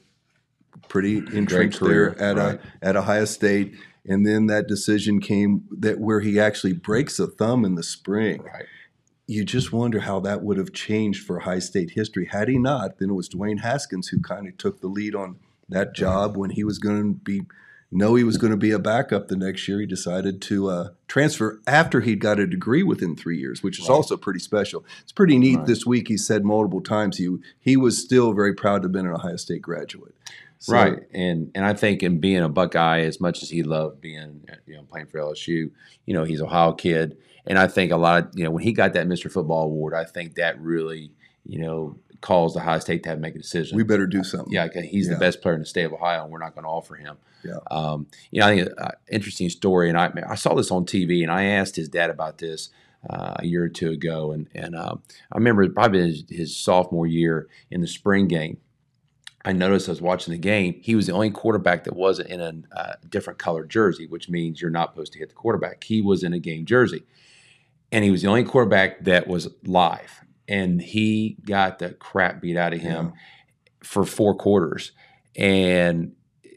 [0.88, 2.60] pretty entrenched career, there at right.
[2.82, 7.26] a at Ohio State, and then that decision came that where he actually breaks a
[7.26, 8.42] thumb in the spring.
[8.42, 8.66] Right.
[9.26, 12.26] You just wonder how that would have changed for High State history.
[12.26, 15.36] Had he not, then it was Dwayne Haskins who kind of took the lead on
[15.68, 17.42] that job when he was going to be
[17.90, 19.78] know he was going to be a backup the next year.
[19.80, 23.88] He decided to uh, transfer after he'd got a degree within three years, which is
[23.88, 23.94] Right.
[23.94, 24.84] also pretty special.
[25.02, 25.58] It's pretty neat.
[25.58, 25.66] Right.
[25.66, 29.06] This week, he said multiple times he he was still very proud to have been
[29.06, 30.14] an Ohio State graduate.
[30.58, 34.00] So- right, and and I think in being a Buckeye, as much as he loved
[34.00, 35.70] being, you know, playing for LSU,
[36.04, 38.62] you know, he's a Ohio kid, and I think a lot of, you know, when
[38.62, 39.30] he got that Mr.
[39.30, 41.10] Football award, I think that really,
[41.46, 43.76] you know, caused the Ohio State to have to make a decision.
[43.76, 44.52] We better do something.
[44.52, 45.14] yeah, he's Yeah.
[45.14, 47.16] the best player in the state of Ohio, and we're not going to offer him.
[47.44, 47.58] Yeah.
[47.70, 51.22] Um, you know, I think uh, interesting story, and I I saw this on TV,
[51.22, 52.70] and I asked his dad about this
[53.10, 54.94] uh, a year or two ago, and and uh,
[55.30, 58.56] I remember probably his, his sophomore year in the spring game.
[59.44, 60.80] I noticed I was watching the game.
[60.80, 64.62] He was the only quarterback that wasn't in a uh, different colored jersey, which means
[64.62, 65.84] you're not supposed to hit the quarterback.
[65.84, 67.02] He was in a game jersey,
[67.94, 72.56] and he was the only quarterback that was live, and he got the crap beat
[72.56, 73.12] out of him
[73.84, 74.90] for four quarters,
[75.36, 76.12] and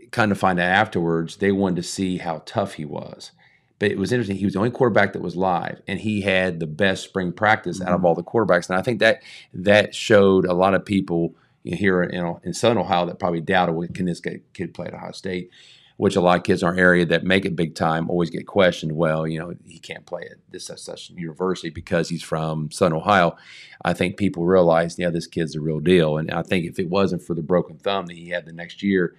[0.09, 3.33] kind of find out afterwards they wanted to see how tough he was.
[3.77, 4.37] But it was interesting.
[4.37, 7.79] He was the only quarterback that was live, and he had the best spring practice
[7.81, 8.07] out of mm-hmm.
[8.07, 8.67] all the quarterbacks.
[8.67, 9.21] And I think that
[9.53, 13.87] that showed a lot of people here in, in Southern Ohio that probably doubted, well,
[13.87, 15.51] oh, can this kid play at Ohio State?
[15.97, 18.45] Which a lot of kids in our area that make it big time always get
[18.45, 18.91] questioned.
[18.91, 22.97] Well, you know, he can't play at this such, such university because he's from Southern
[22.97, 23.35] Ohio.
[23.83, 26.17] I think people realize, yeah, this kid's the real deal.
[26.17, 28.83] And I think if it wasn't for the broken thumb that he had the next
[28.83, 29.15] year,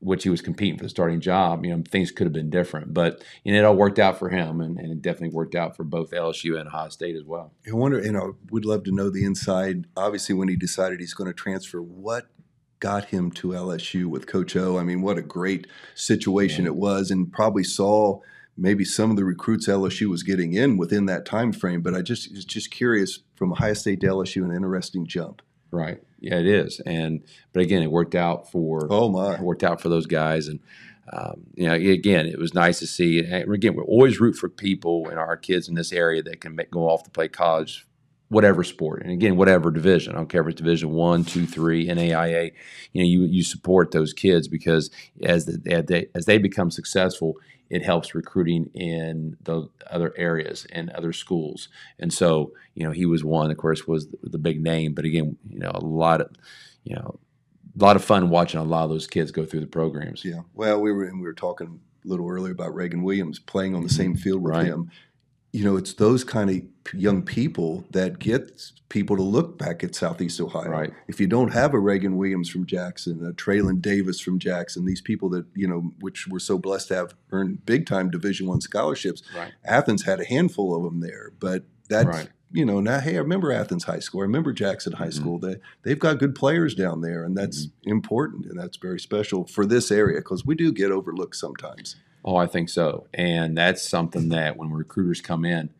[0.00, 2.92] which he was competing for the starting job, you know, things could have been different.
[2.92, 5.76] But you know, it all worked out for him, and, and it definitely worked out
[5.76, 7.52] for both LSU and Ohio State as well.
[7.68, 9.84] I wonder, you know, we'd love to know the inside.
[9.96, 12.28] Obviously, when he decided he's going to transfer, what
[12.80, 14.78] got him to LSU with Coach O?
[14.78, 18.20] I mean, what a great situation it was, and probably saw
[18.56, 21.82] maybe some of the recruits LSU was getting in within that time frame.
[21.82, 25.42] But I just was just curious from Ohio State to LSU, an interesting jump.
[25.70, 26.02] Right?
[26.18, 26.80] Yeah, it is.
[26.80, 29.34] And but again, it worked out for Oh my!
[29.34, 30.60] it worked out for those guys, and
[31.12, 33.24] um, you know, again, it was nice to see.
[33.24, 36.54] And again, we always root for people and our kids in this area that can
[36.54, 37.86] make, go off to play college,
[38.30, 40.14] whatever sport, and again, whatever division.
[40.14, 42.52] I don't care if it's Division One, Two, Three, NAIA.
[42.92, 44.90] You know, you you support those kids because
[45.22, 47.36] as the, as they as they become successful,
[47.68, 51.68] it helps recruiting in the other areas and other schools.
[51.98, 53.50] And so, you know, he was one.
[53.50, 56.30] Of course, was the, the big name, but again, you know, a lot of,
[56.84, 57.18] you know,
[57.78, 60.24] a lot of fun watching a lot of those kids go through the programs.
[60.24, 60.40] Yeah.
[60.54, 63.82] Well, we were and we were talking a little earlier about Reagan Williams playing on
[63.82, 63.96] the mm-hmm.
[63.96, 64.66] same field with Right.
[64.66, 64.90] him.
[65.52, 66.62] You know, it's those kind of
[66.94, 70.68] young people that get people to look back at Southeast Ohio.
[70.68, 70.92] Right.
[71.08, 75.00] If you don't have a Reagan Williams from Jackson, a Traylon Davis from Jackson, these
[75.00, 78.60] people that you know, which we're so blessed to have earned big time Division One
[78.60, 79.22] scholarships.
[79.36, 79.52] Right.
[79.64, 82.28] Athens had a handful of them there, but that's Right.
[82.52, 83.00] you know now.
[83.00, 84.20] Hey, I remember Athens High School.
[84.20, 85.14] I remember Jackson High Mhm.
[85.14, 85.38] School.
[85.40, 87.90] They they've got good players down there, and that's Mm-hmm.
[87.90, 91.96] important and that's very special for this area because we do get overlooked sometimes.
[92.24, 93.06] Oh, I think so.
[93.14, 95.70] And that's something that when recruiters come in,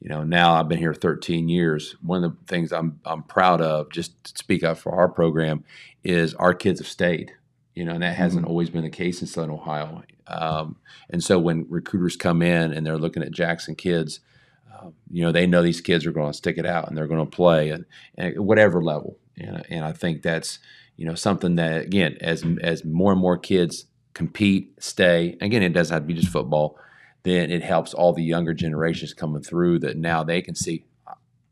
[0.00, 1.96] you know, now I've been here 13 years.
[2.02, 5.64] One of the things I'm I'm proud of, just to speak up for our program,
[6.02, 7.32] is our kids have stayed.
[7.74, 10.02] You know, and that hasn't always been the case in Southern Ohio.
[10.26, 10.76] Um,
[11.10, 14.20] and so when recruiters come in and they're looking at Jackson kids,
[14.72, 17.08] uh, you know, they know these kids are going to stick it out and they're
[17.08, 17.84] going to play and,
[18.16, 19.18] and at whatever level.
[19.36, 20.60] And, and I think that's
[20.96, 25.36] you know something that again, as as more and more kids compete, stay.
[25.40, 26.78] Again, it doesn't have to be just football.
[27.24, 30.84] Then it helps all the younger generations coming through that now they can see,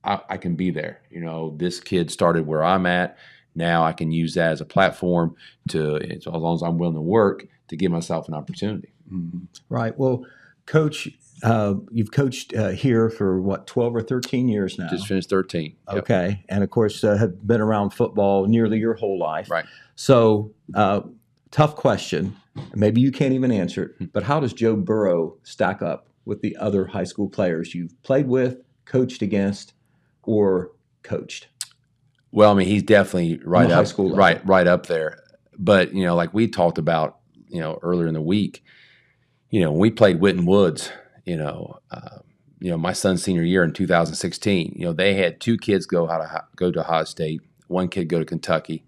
[0.04, 1.02] I, I can be there.
[1.10, 3.16] You know, this kid started where I'm at.
[3.54, 5.36] Now I can use that as a platform
[5.68, 8.92] to, as long as I'm willing to work, to give myself an opportunity.
[9.68, 9.96] Right.
[9.98, 10.24] Well,
[10.66, 11.08] Coach,
[11.42, 14.88] uh, you've coached uh, here for what, 12 or 13 years now?
[14.88, 15.76] Just finished 13.
[15.88, 15.98] Yep.
[15.98, 16.44] Okay.
[16.48, 19.50] And of course, uh, have been around football nearly your whole life.
[19.50, 19.64] Right.
[19.96, 21.00] So, uh,
[21.50, 22.36] tough question.
[22.74, 26.56] Maybe you can't even answer it, but how does Joe Burrow stack up with the
[26.56, 29.72] other high school players you've played with, coached against,
[30.22, 31.48] or coached?
[32.30, 34.18] Well, I mean, he's definitely right up, school level.
[34.18, 35.18] right, right up there.
[35.58, 38.64] But you know, like we talked about, you know, earlier in the week,
[39.50, 40.90] you know, when we played Winton Woods,
[41.24, 42.18] you know, uh,
[42.58, 46.08] you know, my son's senior year in 2016, you know, they had two kids go
[46.08, 48.84] out of, go to Ohio State, one kid go to Kentucky.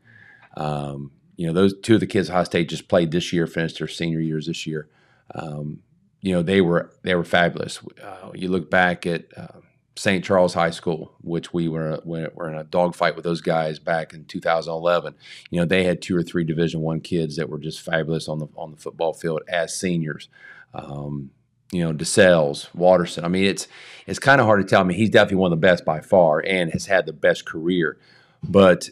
[0.57, 3.79] Um, you know, those two of the kids Ohio State just played this year, finished
[3.79, 4.89] their senior years this year.
[5.35, 5.83] Um,
[6.21, 7.81] you know, they were they were fabulous.
[8.03, 9.61] Uh, you look back at uh,
[9.97, 10.25] St.
[10.25, 14.15] Charles High School, which we were we were in a dogfight with those guys back
[14.15, 15.15] in 2011.
[15.51, 18.39] You know, they had two or three Division One kids that were just fabulous on
[18.39, 20.29] the on the football field as seniors.
[20.73, 21.31] Um,
[21.73, 23.25] you know, DeSales, Watterson.
[23.25, 23.69] I mean, it's
[24.07, 24.81] it's kind of hard to tell.
[24.81, 27.45] I mean, he's definitely one of the best by far, and has had the best
[27.45, 27.99] career.
[28.43, 28.91] But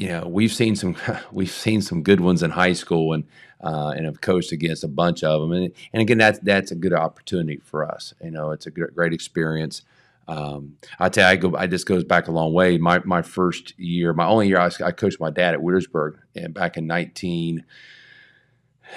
[0.00, 0.96] you know, we've seen some
[1.32, 3.24] we've seen some good ones in high school, and
[3.62, 5.52] uh, and have coached against a bunch of them.
[5.52, 8.14] And and again, that's that's a good opportunity for us.
[8.24, 9.82] You know, it's a great experience.
[10.26, 11.54] Um, I tell you, I go.
[11.54, 12.78] I just goes back a long way.
[12.78, 16.54] My my first year, my only year, I, I coached my dad at Wheelersburg, and
[16.54, 17.64] back in nineteen.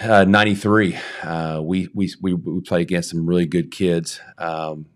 [0.01, 4.87] Uh, 93 uh, we, we we we played against some really good kids um,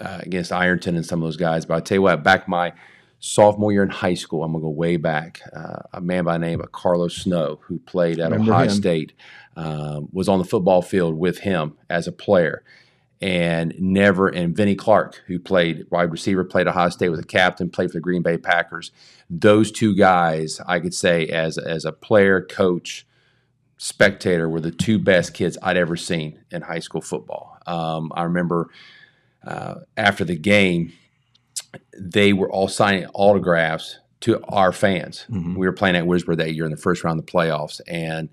[0.00, 2.72] uh, against Ironton and some of those guys but I tell you what back my
[3.24, 6.44] sophomore year in high school I'm gonna go way back uh, a man by the
[6.44, 8.70] name of Carlos Snow who played at Remember Ohio him.
[8.70, 9.12] State
[9.56, 12.64] um, was on the football field with him as a player
[13.20, 17.24] and never and Vinnie Clark, who played wide receiver, played at Ohio State, was a
[17.24, 18.90] captain, played for the Green Bay Packers.
[19.30, 23.06] Those two guys, I could say, as as a player, coach,
[23.78, 27.56] spectator, were the two best kids I'd ever seen in high school football.
[27.64, 28.70] Um, I remember
[29.46, 30.92] uh, after the game,
[31.98, 35.26] they were all signing autographs to our fans.
[35.30, 35.56] Mhm.
[35.56, 38.28] We were playing at Wheelersburg that year in the first round of the playoffs, and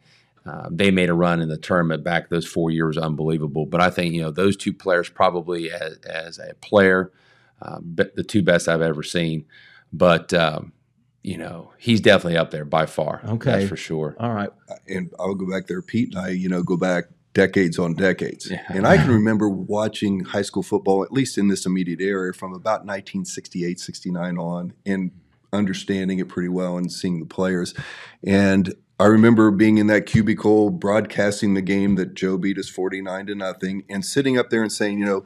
[0.46, 3.66] uh, they made a run in the tournament back those four years, unbelievable.
[3.66, 7.12] But I think you know those two players probably as, as a player,
[7.62, 9.46] uh, be- the two best I've ever seen.
[9.92, 10.74] But um,
[11.24, 13.22] you know he's definitely up there by far.
[13.26, 13.52] Okay.
[13.52, 14.16] that's for sure.
[14.20, 14.50] All right.
[14.88, 15.82] and I'll go back there.
[15.82, 18.50] Pete and I, you know, go back decades on decades.
[18.50, 18.64] Yeah.
[18.70, 22.54] And I can remember watching high school football, at least in this immediate area, from
[22.54, 25.12] about 1968, 69 on, and
[25.54, 27.74] understanding it pretty well and seeing the players.
[28.26, 33.28] And I remember being in that cubicle broadcasting the game that Joe beat us 49
[33.28, 35.24] to nothing and sitting up there and saying, you know,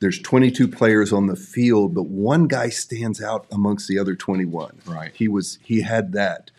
[0.00, 4.82] there's 22 players on the field, but one guy stands out amongst the other 21.
[4.86, 5.12] Right.
[5.14, 6.50] He was he had that.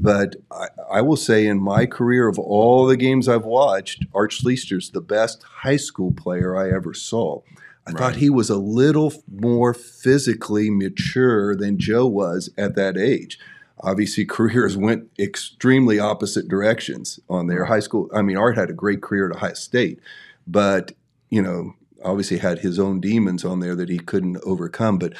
[0.00, 4.32] But I, I will say, in my career of all the games I've watched, Art
[4.32, 7.42] Schlichter's the best high school player I ever saw.
[7.86, 13.38] I thought he was a little more physically mature than Joe was at that age.
[13.80, 18.08] Obviously, careers went extremely opposite directions on their high school.
[18.14, 20.00] I mean, Art had a great career at Ohio State,
[20.46, 20.92] but
[21.28, 24.98] you know, obviously had his own demons on there that he couldn't overcome.
[24.98, 25.14] But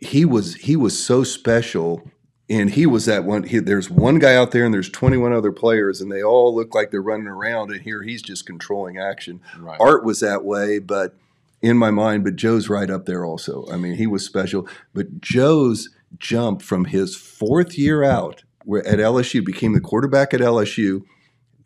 [0.00, 2.08] he was he was so special
[2.48, 5.52] and he was that one he, there's one guy out there and there's 21 other
[5.52, 9.40] players and they all look like they're running around and here he's just controlling action.
[9.58, 9.80] Right.
[9.80, 11.14] art was that way but
[11.60, 13.66] in my mind but joe's right up there also.
[13.70, 14.68] I mean he was special.
[14.94, 20.40] But joe's jump from his fourth year out where at lsu became the quarterback at
[20.40, 21.04] lsu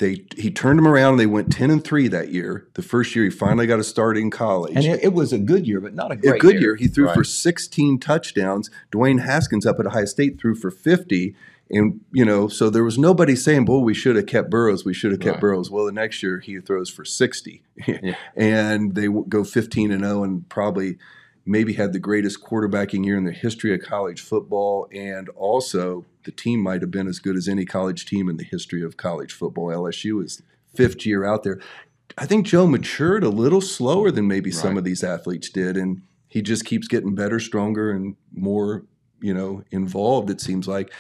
[0.01, 3.15] they he turned him around and they went 10 and 3 that year the first
[3.15, 5.81] year he finally got a start in college And it, it was a good year,
[5.81, 6.75] but not a a good year.
[6.75, 8.71] He threw for 16 touchdowns.
[8.91, 11.35] Dwayne Haskins up at Ohio State threw for 50.
[11.71, 14.85] And, you know, so there was nobody saying, boy, we should have kept Burrows.
[14.85, 15.41] We should have kept Right.
[15.41, 15.71] Burrows.
[15.71, 17.63] Well, the next year he throws for 60.
[17.87, 18.17] Yeah.
[18.37, 20.99] and they go 15 and 0 and probably
[21.51, 24.87] maybe had the greatest quarterbacking year in the history of college football.
[24.95, 28.45] And also, the team might have been as good as any college team in the
[28.45, 29.67] history of college football.
[29.67, 31.61] LSU is fifth year out there.
[32.17, 36.03] I think Joe matured a little slower than maybe some of these athletes did, and
[36.29, 38.85] he just keeps getting better, stronger, and more,
[39.21, 40.31] you know, involved.
[40.31, 40.93] It seems like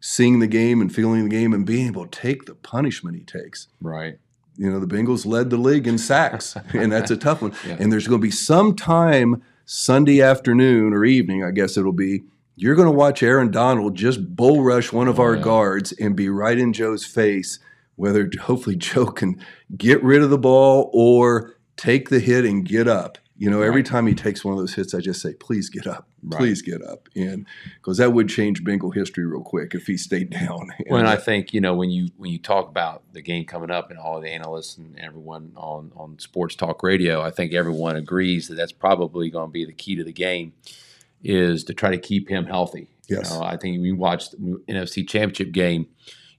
[0.00, 3.24] seeing the game and feeling the game and being able to take the punishment he
[3.24, 3.66] takes.
[3.80, 4.18] Right.
[4.56, 7.52] You know, the Bengals led the league in sacks, and that's a tough one.
[7.66, 7.76] Yeah.
[7.80, 12.22] And there's going to be some time Sunday afternoon or evening, I guess it'll be.
[12.56, 15.42] You're going to watch Aaron Donald just bull rush one of Oh, our yeah.
[15.42, 17.58] guards and be right in Joe's face.
[17.96, 19.36] Whether hopefully Joe can
[19.76, 23.18] get rid of the ball or take the hit and get up.
[23.40, 25.86] You know, every time he takes one of those hits, I just say, "Please get
[25.86, 26.38] up, Right.
[26.38, 27.46] please get up," and
[27.76, 30.72] because that would change Bengal history real quick if he stayed down.
[30.90, 33.44] Well, and I uh, think you know when you when you talk about the game
[33.44, 37.52] coming up and all the analysts and everyone on on sports talk radio, I think
[37.52, 40.52] everyone agrees that that's probably going to be the key to the game
[41.22, 42.88] is to try to keep him healthy.
[43.08, 43.30] Yes.
[43.30, 45.86] You know, I think we watched the NFC Championship game.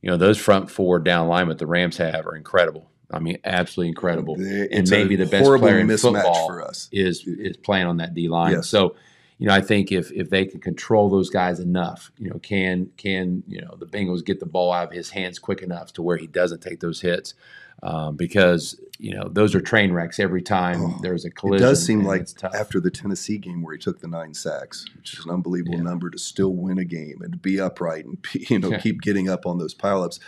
[0.01, 2.89] You know, those front four down linemen that the Rams have are incredible.
[3.12, 4.36] I mean, absolutely incredible.
[4.36, 6.89] They- and maybe the best player in football for us.
[6.91, 8.54] is is playing on that D line.
[8.54, 8.67] Yes.
[8.67, 8.95] So,
[9.39, 12.91] you know, I think if if they can control those guys enough, you know, can
[12.98, 16.02] can you know the Bengals get the ball out of his hands quick enough to
[16.02, 17.34] where he doesn't take those hits,
[17.82, 21.66] um, because you know those are train wrecks every time Oh, there's a collision.
[21.66, 25.14] It does seem like after the Tennessee game where he took the nine sacks, which
[25.18, 25.84] is an unbelievable Yeah.
[25.84, 28.18] number to still win a game and be upright and
[28.49, 28.80] you know Yeah.
[28.80, 30.20] keep getting up on those pileups.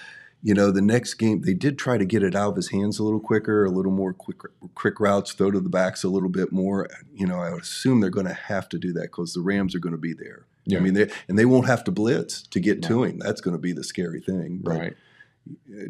[0.44, 3.00] You know, the next game they did try to get it out of his hands
[3.00, 4.38] a little quicker, a little more quick
[4.76, 6.88] quick routes, throw to the backs a little bit more.
[7.14, 9.76] You know, I would assume they're going to have to do that because the Rams
[9.76, 10.46] are going to be there.
[10.66, 10.80] Yeah.
[10.80, 13.20] I mean, they and they won't have to blitz to get to him.
[13.20, 14.60] That's going to be the scary thing.
[14.64, 14.94] But Right.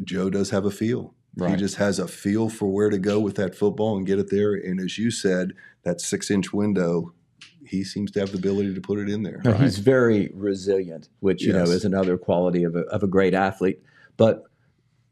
[0.04, 1.14] Joe does have a feel.
[1.38, 4.30] He just has a feel for where to go with that football and get it
[4.30, 4.52] there.
[4.52, 7.14] And as you said, that six inch window,
[7.64, 9.40] he seems to have the ability to put it in there.
[9.42, 13.32] No, He's very resilient, which you know is another quality of a, of a great
[13.32, 13.80] athlete.
[14.16, 14.44] But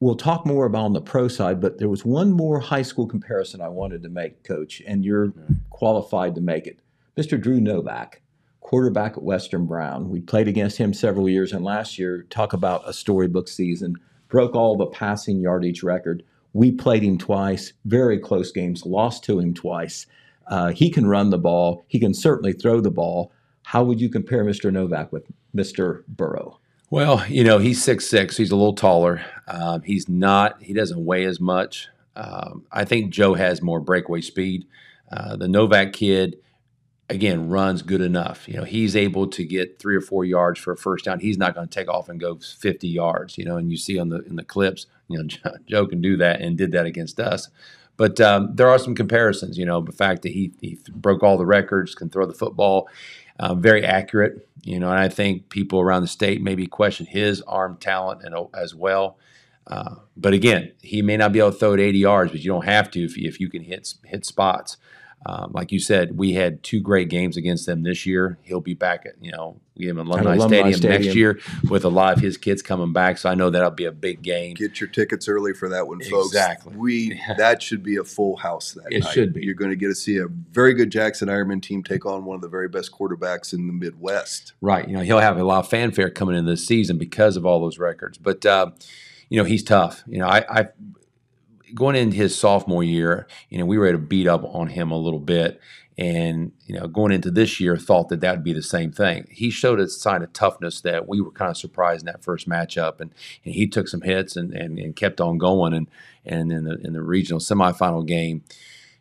[0.01, 1.61] we'll talk more about on the pro side.
[1.61, 5.33] But there was one more high school comparison I wanted to make, Coach, and you're
[5.71, 6.81] qualified to make it.
[7.17, 7.41] Mr.
[7.41, 8.23] Drew Novak,
[8.61, 10.09] quarterback at Western Brown.
[10.09, 13.97] We played against him several years, and last year, talk about a storybook season,
[14.29, 16.23] broke all the passing yardage record.
[16.53, 20.07] We played him twice, very close games, lost to him twice.
[20.47, 21.85] Uh, he can run the ball.
[21.89, 23.33] He can certainly throw the ball.
[23.63, 24.73] How would you compare Mr.
[24.73, 26.05] Novak with Mr.
[26.09, 26.59] Burrow?
[26.91, 28.37] Well, you know, he's six six.
[28.37, 29.25] He's a little taller.
[29.47, 30.61] Um, he's not.
[30.61, 31.89] He doesn't weigh as much.
[32.17, 34.67] Um, I think Joe has more breakaway speed.
[35.11, 36.37] Uh, the Novak kid,
[37.09, 38.49] again, runs good enough.
[38.49, 41.21] You know, he's able to get three or four yards for a first down.
[41.21, 43.39] He's not going to take off and go fifty yards.
[43.39, 46.01] You know, and you see on the in the clips, you know, Joe, Joe can
[46.01, 47.51] do that and did that against us.
[47.97, 49.57] But um, there are some comparisons.
[49.57, 52.89] You know, the fact that he he broke all the records, can throw the football
[53.41, 54.47] uh, very accurate.
[54.63, 58.35] You know, and I think people around the state maybe question his arm talent and
[58.55, 59.17] as well.
[59.67, 62.51] Uh, but again, he may not be able to throw it 80 yards, but you
[62.51, 64.77] don't have to if if you can hit hit spots.
[65.27, 68.39] Um, like you said, we had two great games against them this year.
[68.43, 71.89] He'll be back at you know we have Alumni, Alumni Stadium, next year with a
[71.91, 73.19] lot of his kids coming back.
[73.19, 74.55] So I know that'll be a big game.
[74.55, 76.29] Get your tickets early for that one, folks.
[76.29, 76.75] Exactly.
[76.75, 79.13] We that should be a full house that It night.
[79.13, 79.43] should be.
[79.45, 82.35] You're going to get to see a very good Jackson Ironman team take on one
[82.37, 84.55] of the very best quarterbacks in the Midwest.
[84.63, 84.89] Right.
[84.89, 87.61] You know, he'll have a lot of fanfare coming in this season because of all
[87.61, 88.17] those records.
[88.17, 88.71] But uh,
[89.29, 90.03] you know, he's tough.
[90.07, 90.69] You know, I, I
[91.75, 94.91] going into his sophomore year, you know, we were able to beat up on him
[94.91, 95.61] a little bit.
[95.99, 99.27] And, you know, going into this year, thought that that would be the same thing.
[99.31, 102.49] He showed a sign of toughness that we were kind of surprised in that first
[102.49, 103.01] matchup.
[103.01, 103.13] And,
[103.45, 105.75] and he took some hits and, and, and kept on going.
[105.75, 105.91] And,
[106.25, 108.45] and in the, in the regional semifinal game,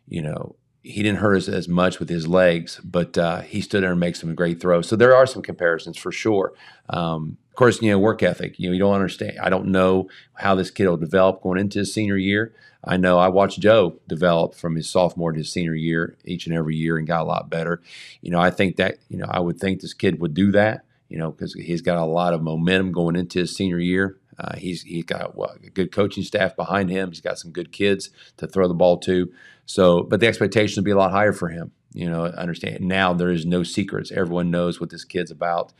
[0.08, 3.82] you know, he didn't hurt us as much with his legs, but uh, he stood
[3.82, 4.88] there and made some great throws.
[4.88, 6.52] So there are some comparisons for sure.
[6.88, 8.58] Um, course, you know, work ethic.
[8.58, 9.38] You know, you don't understand.
[9.38, 12.54] I don't know how this kid will develop going into his senior year.
[12.82, 16.56] I know I watched Joe develop from his sophomore to his senior year each and
[16.56, 17.82] every year and got a lot better.
[18.22, 20.86] You know, I think that you know I would think this kid would do that.
[21.10, 24.16] You know, because he's got a lot of momentum going into his senior year.
[24.38, 27.10] Uh, he's he's got well, a good coaching staff behind him.
[27.10, 28.08] He's got some good kids
[28.38, 29.30] to throw the ball to.
[29.66, 31.72] So, but the expectations would be a lot higher for him.
[31.92, 34.10] You know, understand now there is no secrets.
[34.10, 35.74] Everyone knows what this kid's about.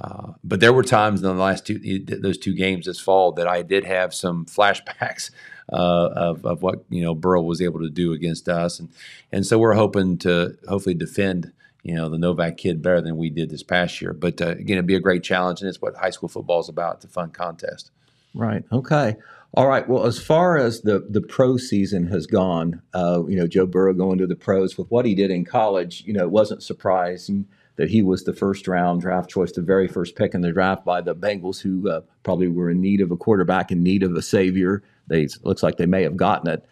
[0.00, 3.46] Uh, but there were times in the last two those two games this fall that
[3.46, 5.30] I did have some flashbacks
[5.72, 8.88] uh, of of what you know Burrow was able to do against us, and
[9.30, 13.30] and so we're hoping to hopefully defend you know the Novak kid better than we
[13.30, 14.12] did this past year.
[14.12, 16.68] But uh, again, it'd be a great challenge, and it's what high school football is
[16.68, 16.96] about.
[16.96, 17.90] It's a fun contest.
[18.34, 18.64] Right.
[18.72, 19.16] Okay.
[19.56, 19.88] All right.
[19.88, 23.94] Well, as far as the the pro season has gone, uh, you know, Joe Burrow
[23.94, 27.46] going to the pros with what he did in college, you know, it wasn't surprising
[27.76, 30.84] that he was the first round draft choice, the very first pick in the draft
[30.84, 34.14] by the Bengals, who uh, probably were in need of a quarterback, in need of
[34.14, 34.82] a savior.
[35.06, 36.64] They looks like they may have gotten it.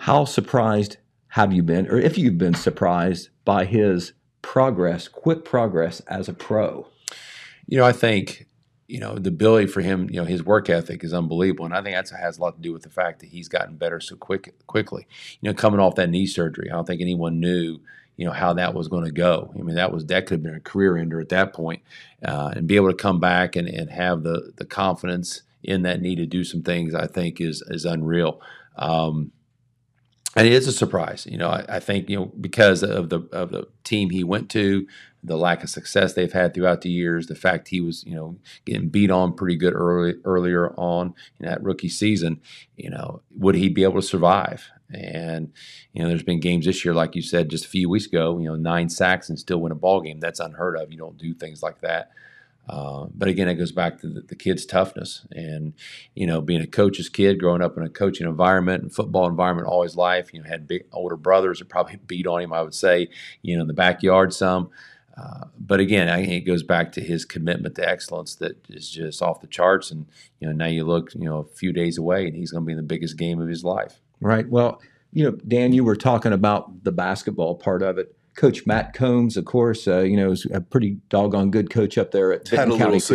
[0.00, 0.96] How surprised
[1.28, 4.12] have you been, or if you've been surprised by his
[4.42, 6.88] progress, quick progress as a pro?
[7.66, 8.46] You know, I think
[8.86, 10.10] you know the ability for him.
[10.10, 12.60] You know, his work ethic is unbelievable, and I think that has a lot to
[12.60, 15.06] do with the fact that he's gotten better so quick quickly.
[15.40, 17.80] You know, coming off that knee surgery, I don't think anyone knew
[18.16, 19.52] you know how that was going to go.
[19.54, 21.82] I mean, that was that could have been a career ender at that point,
[22.24, 26.00] uh, and be able to come back and, and have the the confidence in that
[26.00, 26.94] need to do some things.
[26.94, 28.40] I think is is unreal.
[28.76, 29.32] Um,
[30.36, 31.48] and it is a surprise, you know.
[31.48, 34.86] I, I think you know because of the of the team he went to,
[35.24, 38.36] the lack of success they've had throughout the years, the fact he was, you know,
[38.66, 42.40] getting beat on pretty good early earlier on in that rookie season,
[42.76, 44.68] you know, would he be able to survive?
[44.94, 45.52] And
[45.92, 48.38] you know, there's been games this year, like you said, just a few weeks ago,
[48.38, 50.20] you know, nine sacks and still win a ball game.
[50.20, 50.92] That's unheard of.
[50.92, 52.10] You don't do things like that.
[52.68, 55.74] Uh, but again, it goes back to the, the kid's toughness and,
[56.14, 59.68] you know, being a coach's kid, growing up in a coaching environment and football environment
[59.68, 62.62] all his life, you know, had big older brothers that probably beat on him, I
[62.62, 63.08] would say,
[63.42, 64.70] you know, in the backyard some.
[65.16, 69.22] Uh, but again, I it goes back to his commitment to excellence that is just
[69.22, 69.90] off the charts.
[69.90, 70.06] And,
[70.40, 72.66] you know, now you look, you know, a few days away and he's going to
[72.66, 74.00] be in the biggest game of his life.
[74.20, 74.48] Right.
[74.48, 74.80] Well,
[75.12, 78.16] you know, Dan, you were talking about the basketball part of it.
[78.36, 82.10] Coach Matt Combs, of course, uh, you know, is a pretty doggone good coach up
[82.10, 83.14] there at Had a Vinton little County too.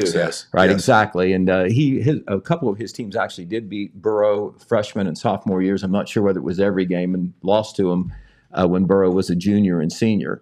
[0.54, 0.74] Right, Yes.
[0.74, 1.34] exactly.
[1.34, 5.18] And uh, he, his, a couple of his teams actually did beat Burrow freshman and
[5.18, 5.84] sophomore years.
[5.84, 8.14] I'm not sure whether it was every game, and lost to him
[8.54, 10.41] uh, when Burrow was a junior and senior.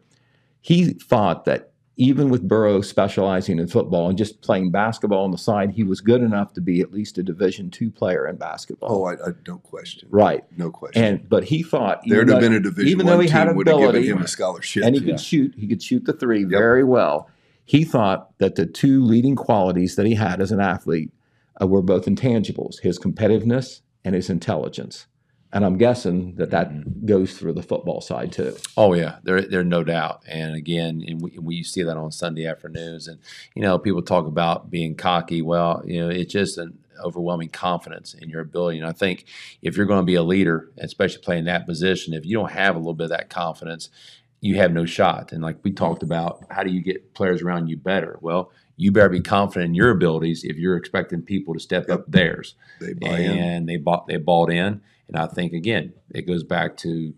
[0.61, 5.37] He thought that even with Burrow specializing in football and just playing basketball on the
[5.37, 8.89] side, he was good enough to be at least a Division two player in basketball.
[8.91, 10.07] Oh, I, I don't question.
[10.11, 10.43] right.
[10.57, 11.03] No question.
[11.03, 13.67] And but he thought There'd have been a Division even though he had team would
[13.67, 14.83] have given him a scholarship.
[14.85, 15.53] and he could shoot.
[15.57, 17.29] He could shoot the three very well.
[17.65, 21.11] He thought that the two leading qualities that he had as an athlete
[21.59, 25.07] uh, were both intangibles: his competitiveness and his intelligence.
[25.53, 27.05] And I'm guessing that that Mm-hmm.
[27.05, 28.55] goes through the football side too.
[28.75, 30.23] Oh yeah, there there's no doubt.
[30.27, 33.19] And again, and we, we see that on Sunday afternoons, and
[33.55, 35.41] you know people talk about being cocky.
[35.41, 38.79] Well, you know it's just an overwhelming confidence in your ability.
[38.79, 39.25] And I think
[39.61, 42.75] if you're going to be a leader, especially playing that position, if you don't have
[42.75, 43.89] a little bit of that confidence,
[44.41, 45.31] you have no shot.
[45.31, 48.17] And like we talked about, how do you get players around you better?
[48.21, 52.03] Well, you better be confident in your abilities if you're expecting people to step up
[52.11, 53.37] theirs they buy in.
[53.37, 54.81] and they bought they bought in.
[55.07, 57.13] And I think again, it goes back to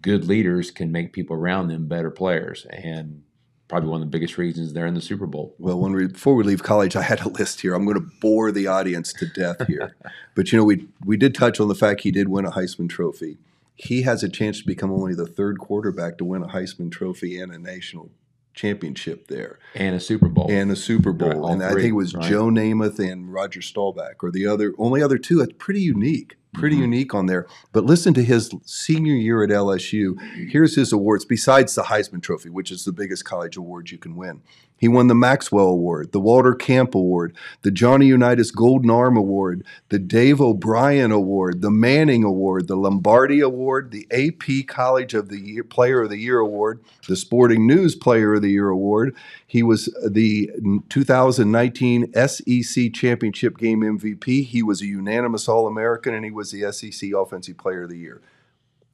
[0.00, 3.22] good leaders can make people around them better players, and
[3.68, 5.54] probably one of the biggest reasons they're in the Super Bowl.
[5.58, 7.74] Well, when we before we leave college, I had a list here.
[7.74, 9.94] I'm going to bore the audience to death here,
[10.34, 12.88] but you know we we did touch on the fact he did win a Heisman
[12.88, 13.38] Trophy.
[13.76, 17.38] He has a chance to become only the third quarterback to win a Heisman Trophy
[17.40, 18.10] and a national
[18.54, 20.46] championship there, And a Super Bowl.
[20.48, 21.28] and a Super Bowl.
[21.42, 22.24] Right, and I think it was right.
[22.30, 25.38] Joe Namath and Roger Staubach, or the other only other two.
[25.38, 26.80] That's pretty unique, pretty Mhm.
[26.80, 27.46] unique on there.
[27.72, 30.16] But listen to his senior year at LSU.
[30.48, 34.16] Here's his awards besides the Heisman Trophy, which is the biggest college award you can
[34.16, 34.40] win.
[34.76, 39.64] He won the Maxwell Award, the Walter Camp Award, the Johnny Unitas Golden Arm Award,
[39.88, 45.38] the Davey O'Brien Award, the Manning Award, the Lombardi Award, the AP College of the
[45.38, 49.14] Year Player of the Year Award, the Sporting News Player of the Year Award.
[49.46, 50.50] He was the
[50.88, 54.44] 2019 SEC Championship Game MVP.
[54.44, 57.98] He was a unanimous All American, and he was the SEC Offensive Player of the
[57.98, 58.20] Year.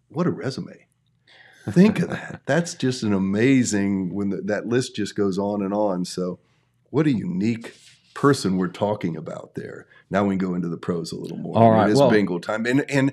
[0.08, 0.89] What a resume!
[1.68, 2.42] Think of that.
[2.46, 6.04] That's just an amazing when the, that list just goes on and on.
[6.04, 6.38] So,
[6.90, 7.74] what a unique
[8.14, 9.86] person we're talking about there.
[10.10, 11.56] Now we can go into the pros a little more.
[11.56, 13.12] All right, it is well- bingo time, and and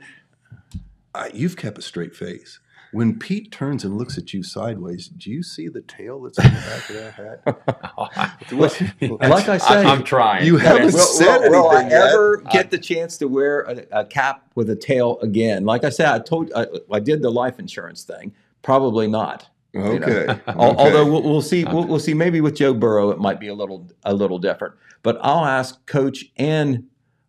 [1.13, 2.59] uh, you've kept a straight face.
[2.93, 6.45] When Pete turns and looks at you sideways, do you see the tail that's on
[6.45, 8.51] the back of that hat?
[8.53, 8.81] What-
[9.29, 10.45] Like I say, I'm trying.
[10.45, 12.07] You haven't will, said will, will I anything yet.
[12.13, 15.65] ever get the chance to wear a, a cap with a tail again?
[15.65, 18.33] Like I said, I told I, I did the life insurance thing.
[18.61, 19.47] Probably not.
[19.73, 19.91] you know.
[19.91, 20.25] Okay.
[20.31, 20.41] Okay.
[20.55, 22.13] Although we'll, we'll see, we'll, we'll see.
[22.13, 24.75] Maybe with Joe Burrow, it might be a little a little different.
[25.03, 26.85] But I'll ask Coach and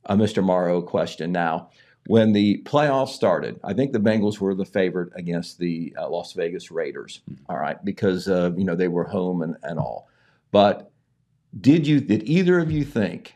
[0.06, 0.42] uh, Mr.
[0.42, 1.70] Morrow a question now.
[2.08, 6.32] When the playoffs started, I think the Bengals were the favorite against the uh, Las
[6.32, 7.20] Vegas Raiders.
[7.50, 10.08] All right, because uh, you know they were home and, and all.
[10.50, 10.90] But
[11.60, 13.34] did you did either of you think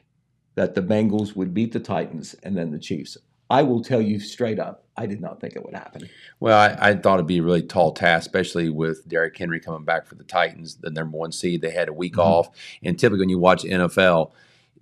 [0.55, 3.18] that the Bengals would beat the Titans and then the Chiefs?
[3.51, 6.09] I will tell you straight up, I did not think it would happen.
[6.41, 9.85] Well, I, I thought it'd be a really tall task, especially with Derrick Henry coming
[9.85, 11.61] back for the Titans, the number one seed.
[11.61, 12.25] They had a week Mhm.
[12.25, 12.49] off,
[12.83, 14.31] and typically when you watch NFL,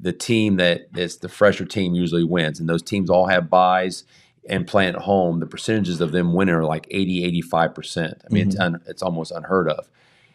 [0.00, 4.04] the team that is the fresher team usually wins, and those teams all have buys
[4.48, 5.40] and playing at home.
[5.40, 8.22] The percentages of them winning are like 80, 85 percent.
[8.28, 9.88] I mean, it's un, it's almost unheard of.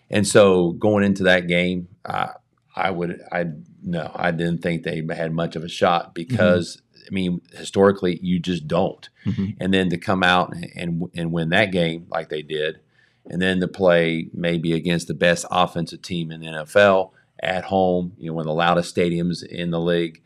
[0.10, 2.30] And so going into that game, uh,
[2.76, 3.46] I would I
[3.82, 8.40] no, I didn't think they had much of a shot because I mean historically you
[8.40, 9.56] just don't Mhm.
[9.60, 12.80] and then to come out and, and and win that game like they did,
[13.26, 17.12] and then to play maybe against the best offensive team in the NFL
[17.46, 20.22] at home, you know, one of the loudest stadiums in the league,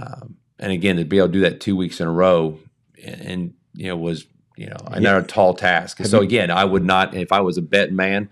[0.00, 2.58] um, and again to be able to do that two weeks in a row,
[3.04, 5.98] and, and you know was you know another tall task.
[5.98, 8.28] Have so you- again, I would not if I was a bet man.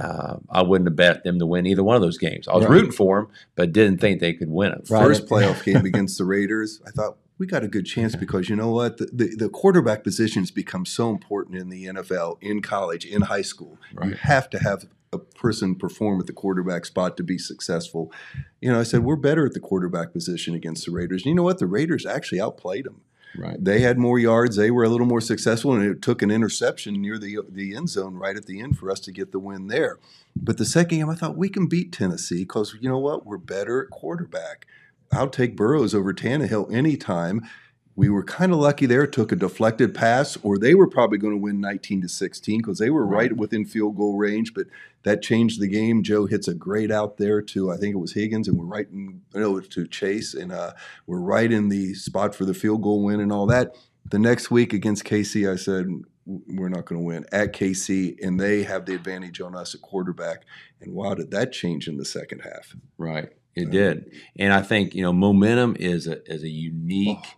[0.00, 2.48] Uh, I wouldn't have bet them to win either one of those games.
[2.48, 2.72] I was Right.
[2.76, 4.82] rooting for them, but didn't think they could win them.
[4.88, 5.02] Right.
[5.04, 8.56] First playoff game against the Raiders, I thought we got a good chance because you
[8.56, 8.96] know what?
[8.96, 13.42] The, the, the quarterback positions become so important in the NFL, in college, in high
[13.42, 13.76] school.
[14.02, 18.12] You have to have a person perform at the quarterback spot to be successful.
[18.60, 21.22] You know, I said, we're better at the quarterback position against the Raiders.
[21.22, 21.58] And you know what?
[21.58, 23.02] The Raiders actually outplayed them.
[23.36, 23.62] Right.
[23.62, 24.56] They had more yards.
[24.56, 27.88] They were a little more successful, and it took an interception near the the end
[27.88, 29.98] zone right at the end for us to get the win there.
[30.36, 33.24] But the second game, I thought we can beat Tennessee because you know what?
[33.24, 34.66] We're better at quarterback.
[35.10, 37.48] I'll take Burrows over Tannehill anytime.
[37.94, 39.06] We were kind of lucky there.
[39.06, 42.78] Took a deflected pass, or they were probably going to win 19 to 16 because
[42.78, 43.30] they were right.
[43.30, 43.36] Right.
[43.36, 44.54] within field goal range.
[44.54, 44.66] But
[45.02, 46.02] that changed the game.
[46.02, 48.88] Joe hits a great out there to I think it was Higgins, and we're right
[48.90, 50.72] in no to Chase, and uh,
[51.06, 53.76] we're right in the spot for the field goal win and all that.
[54.08, 55.86] The next week against KC, I said
[56.24, 59.82] we're not going to win at KC, and they have the advantage on us at
[59.82, 60.44] quarterback.
[60.80, 62.74] And wow, did that change in the second half?
[62.98, 64.12] Right, it did.
[64.38, 67.36] And I think you know momentum is a is a unique oh.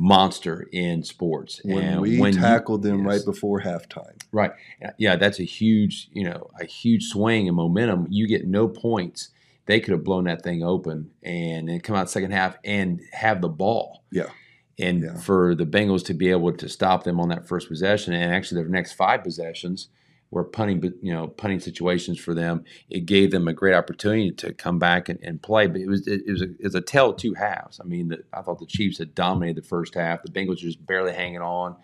[0.00, 1.60] Monster in sports.
[1.62, 3.06] When and we when tackled you, them yes.
[3.06, 4.52] right before halftime, right,
[4.96, 8.06] yeah, that's a huge you know a huge swing in momentum.
[8.10, 9.28] You get no points.
[9.66, 13.40] They could have blown that thing open and then come out second half and have
[13.42, 14.02] the ball.
[14.10, 14.30] Yeah.
[14.78, 15.18] And Yeah.
[15.18, 18.62] for the Bengals to be able to stop them on that first possession, and actually
[18.62, 19.88] their next five possessions
[20.30, 22.64] were punting, you know, punting situations for them.
[22.88, 25.66] It gave them a great opportunity to come back and, and play.
[25.66, 27.80] But it was it, was a, it was a tell of two halves.
[27.80, 30.22] I mean, the, I thought the Chiefs had dominated the first half.
[30.22, 31.76] The Bengals were just barely hanging on,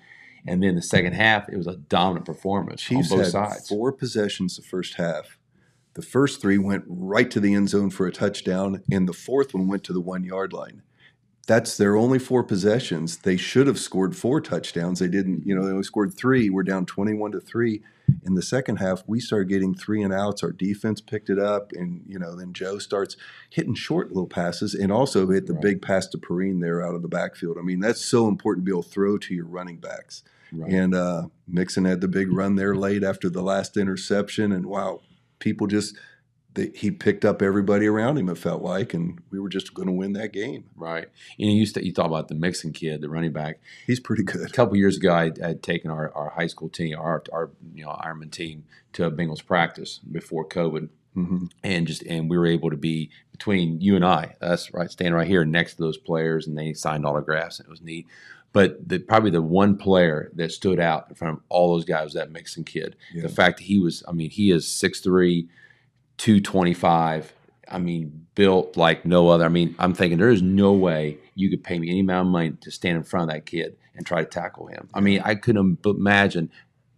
[0.46, 3.68] and then the second half, it was a dominant performance Chiefs on both had sides.
[3.68, 5.38] four possessions the first half.
[5.94, 9.54] The first three went right to the end zone for a touchdown, and the fourth
[9.54, 10.82] one went to the one yard line.
[11.46, 13.18] That's their only four possessions.
[13.18, 14.98] They should have scored four touchdowns.
[14.98, 15.46] They didn't.
[15.46, 16.50] You know, they only scored three.
[16.50, 17.82] We're down twenty-one to three.
[18.24, 20.42] In the second half, we started getting three and outs.
[20.42, 23.16] Our defense picked it up, and you know, then Joe starts
[23.50, 25.62] hitting short little passes, and also hit the Right.
[25.62, 27.58] big pass to Perine there out of the backfield.
[27.58, 30.24] I mean, that's so important to be able to throw to your running backs.
[30.52, 30.72] Right.
[30.72, 35.00] And uh, Mixon had the big run there late after the last interception, and wow,
[35.38, 35.96] people just
[36.56, 38.28] they, he picked up everybody around him.
[38.28, 40.64] It felt like, and we were just going to win that game.
[40.74, 41.08] Right.
[41.36, 43.60] You know, you, st- you thought about the Mixon kid, the running back.
[43.86, 44.48] He's pretty good.
[44.48, 47.84] A couple years ago, I had taken our, our high school team, our, our you
[47.84, 52.46] know Ironman team, to a Bengals practice before COVID, hmm and just and we were
[52.46, 55.96] able to be between you and I, us right standing right here next to those
[55.98, 58.06] players, and they signed autographs, and it was neat.
[58.52, 62.04] But the, probably the one player that stood out in front of all those guys
[62.04, 62.96] was that Mixon kid.
[63.12, 63.22] Yeah.
[63.22, 65.46] The fact that he was, I mean, he is 6'3",
[66.18, 67.32] 225.
[67.68, 69.44] I mean, built like no other.
[69.44, 72.32] I mean, I'm thinking there is no way you could pay me any amount of
[72.32, 74.88] money to stand in front of that kid and try to tackle him.
[74.94, 76.50] I mean, I couldn't imagine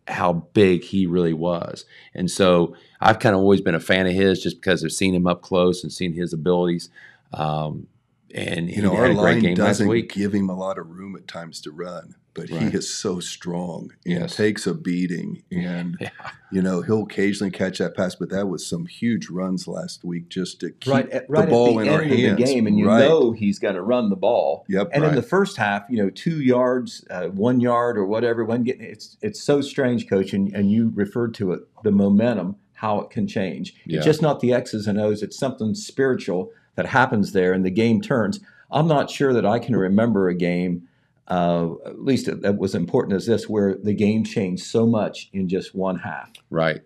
[0.06, 1.84] how big he really was.
[2.14, 5.14] And so I've kind of always been a fan of his just because I've seen
[5.14, 6.90] him up close and seen his abilities.
[7.32, 7.86] Um,
[8.34, 11.16] and You know, our had a great line doesn't give him a lot of room
[11.16, 12.70] at times to run, but Right.
[12.70, 14.36] he is so strong and Yes.
[14.36, 15.42] takes a beating.
[15.52, 16.10] And Yeah.
[16.52, 20.28] you know, he'll occasionally catch that pass, but that was some huge runs last week
[20.28, 22.38] just to keep right, at, right the ball at the in end our of hands.
[22.38, 23.00] the game, and you Right.
[23.00, 24.64] know he's going to run the ball.
[24.68, 24.90] Yep.
[24.92, 28.62] And in the first half, you know, two yards, uh, one yard, or whatever, when
[28.62, 33.00] getting it's it's so strange, coach, and, and you referred to it, the momentum, how
[33.00, 33.74] it can change.
[33.86, 33.96] Yeah.
[33.96, 37.70] It's just not the X's and O's; it's something spiritual that happens there, and the
[37.70, 38.40] game turns.
[38.70, 40.87] I'm not sure that I can remember a game,
[41.28, 45.28] uh, at least that that was important as this, where the game changed so much
[45.32, 46.30] in just one half.
[46.50, 46.80] Right.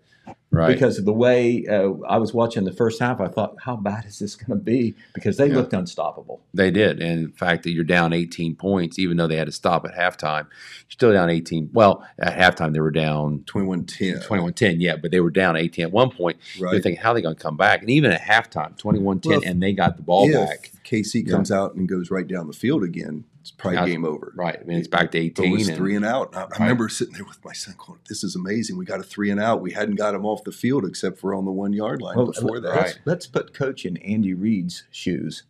[0.51, 0.71] Right.
[0.73, 4.05] Because of the way uh, I was watching the first half, I thought, how bad
[4.05, 4.93] is this going to be?
[5.13, 5.55] Because they Yeah.
[5.55, 6.41] looked unstoppable.
[6.53, 7.01] They did.
[7.01, 9.95] And in fact, that you're down 18 points, even though they had to stop at
[9.95, 11.71] halftime, you're still down 18.
[11.73, 14.21] Well, at halftime, they were down 21 10.
[14.21, 16.37] 21 10, yeah, but they were down 18 at one point.
[16.61, 16.73] Right.
[16.73, 17.81] You're thinking, how are they going to come back?
[17.81, 20.71] And even at halftime, 21 10, Well, and they got the ball if back.
[20.85, 21.31] KC Yeah.
[21.33, 24.31] comes out and goes right down the field again, it's probably Now- game over.
[24.35, 24.57] Right.
[24.59, 25.45] I mean, it's back to But 18.
[25.45, 26.33] it was and- three and out.
[26.35, 28.77] I, I remember sitting there with my son going, "This is amazing.
[28.77, 29.61] We got a three and out.
[29.61, 32.27] We hadn't got him off the field except for on the one yard line Well,
[32.27, 35.43] before that." Let's, let's put Coach in Andy Reid's shoes.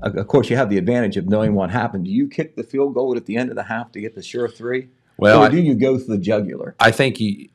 [0.00, 2.04] Of course, you have the advantage of knowing what happened.
[2.04, 4.22] Do you kick the field goal at the end of the half to get the
[4.22, 4.88] sure three?
[5.16, 6.74] well, or I- do you go for the jugular?
[6.80, 7.48] I think you,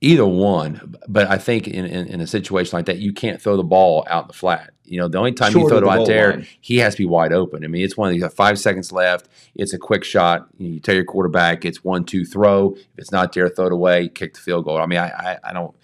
[0.00, 3.56] either one, but I think in, in, in a situation like that, you can't throw
[3.56, 4.70] the ball out in the flat.
[4.84, 6.46] You know, the only time you throw it the out there, line.
[6.60, 7.64] he has to be wide open.
[7.64, 9.28] I mean, it's one of you have five seconds left.
[9.54, 10.48] It's a quick shot.
[10.58, 12.72] You tell your quarterback it's one, two, throw.
[12.72, 14.78] If it's not there, throw it away, kick the field goal.
[14.78, 15.74] I mean, I, I, I don't,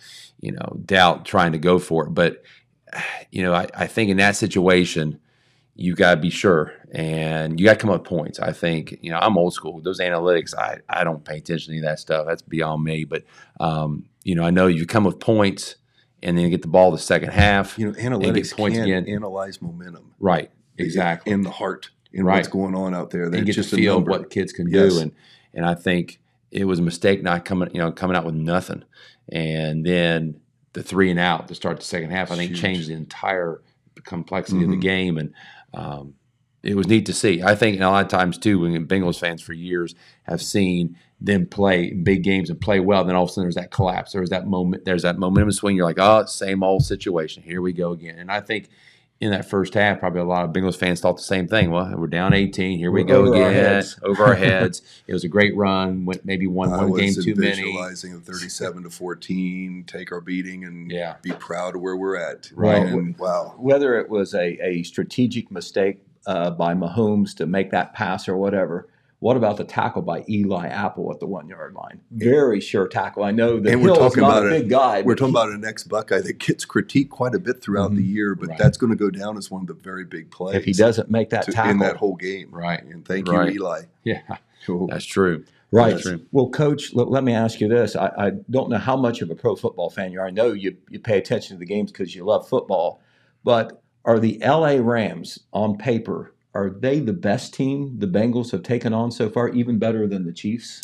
[0.41, 2.43] you know, doubt trying to go for it, but
[3.31, 5.21] you know, I, I think in that situation,
[5.79, 8.39] you got to be sure and you got to come up with points.
[8.41, 9.81] I think, you know, I'm old school.
[9.83, 12.27] Those analytics, I, I don't pay attention to that stuff.
[12.27, 13.05] That's beyond me.
[13.05, 13.25] But,
[13.61, 15.77] um, you know, I know you come up with points
[16.23, 17.79] and then get the ball the second half.
[17.79, 19.07] You know, analytics points can't again.
[19.09, 20.15] analyze momentum.
[20.19, 20.51] Right.
[20.79, 21.33] Exactly.
[21.33, 22.37] In the heart, in Right.
[22.37, 23.25] what's going on out there.
[23.25, 24.95] And get just to feel what kids can Yes.
[24.95, 25.01] do.
[25.01, 25.13] And,
[25.53, 26.21] and I think
[26.51, 28.83] it was a mistake not coming, you know, coming out with nothing.
[29.29, 30.41] And then
[30.73, 32.61] the three and out to start the second half, I think Huge.
[32.63, 33.61] changed the entire
[34.05, 34.81] complexity of the Mhm.
[34.83, 35.19] game.
[35.19, 35.33] And
[35.77, 36.15] um,
[36.63, 37.43] it was neat to see.
[37.43, 41.47] I think a lot of times too, when Bengals fans for years have seen them
[41.47, 44.13] play big games and play well, then all of a sudden there's that collapse.
[44.13, 44.85] There's that moment.
[44.85, 45.77] There's that momentum swing.
[45.77, 47.43] You're like, oh, same old situation.
[47.43, 48.19] Here we go again.
[48.19, 48.69] And I think
[49.19, 51.71] in that first half, probably a lot of Bengals fans thought the same thing.
[51.71, 52.79] Well, we're down 18.
[52.79, 53.65] Here we We're go over our again.
[53.65, 53.99] heads.
[54.03, 54.83] over our heads.
[55.07, 56.05] It was a great run.
[56.05, 57.63] Went maybe one I one game too many.
[57.63, 61.17] visualizing a 37 to 14, take our beating and Yeah.
[61.23, 62.51] be proud of where we're at.
[62.55, 62.87] Right.
[62.87, 63.55] And wow.
[63.57, 68.37] Whether it was a, a strategic mistake uh, by Mahomes to make that pass or
[68.37, 68.89] whatever,
[69.21, 72.01] What about the tackle by Eli Apple at the one yard line?
[72.11, 73.25] Very sure tackle.
[73.25, 75.01] I know that And we're Hill talking not about a big guy.
[75.03, 78.03] We're talking he- about an ex Buckeye that gets critiqued quite a bit throughout the
[78.03, 78.09] Mhm.
[78.15, 78.59] year, but Right.
[78.59, 80.57] that's going to go down as one of the very big plays.
[80.57, 82.85] if he doesn't make that to- tackle, in that whole game, Right.
[82.85, 83.53] And thank Right.
[83.55, 83.83] you, Eli.
[84.05, 84.21] Yeah,
[84.67, 84.87] Cool.
[84.89, 85.45] that's true.
[85.73, 85.93] Right.
[85.93, 86.21] That's true.
[86.31, 87.97] Well, Coach, let, let me ask you this.
[87.97, 90.27] I, I don't know how much of a pro football fan you are.
[90.27, 93.01] I know you, you pay attention to the games because you love football,
[93.45, 98.63] but are the LA Rams on paper, are they the best team the Bengals have
[98.63, 100.81] taken on so far, even better than the Chiefs?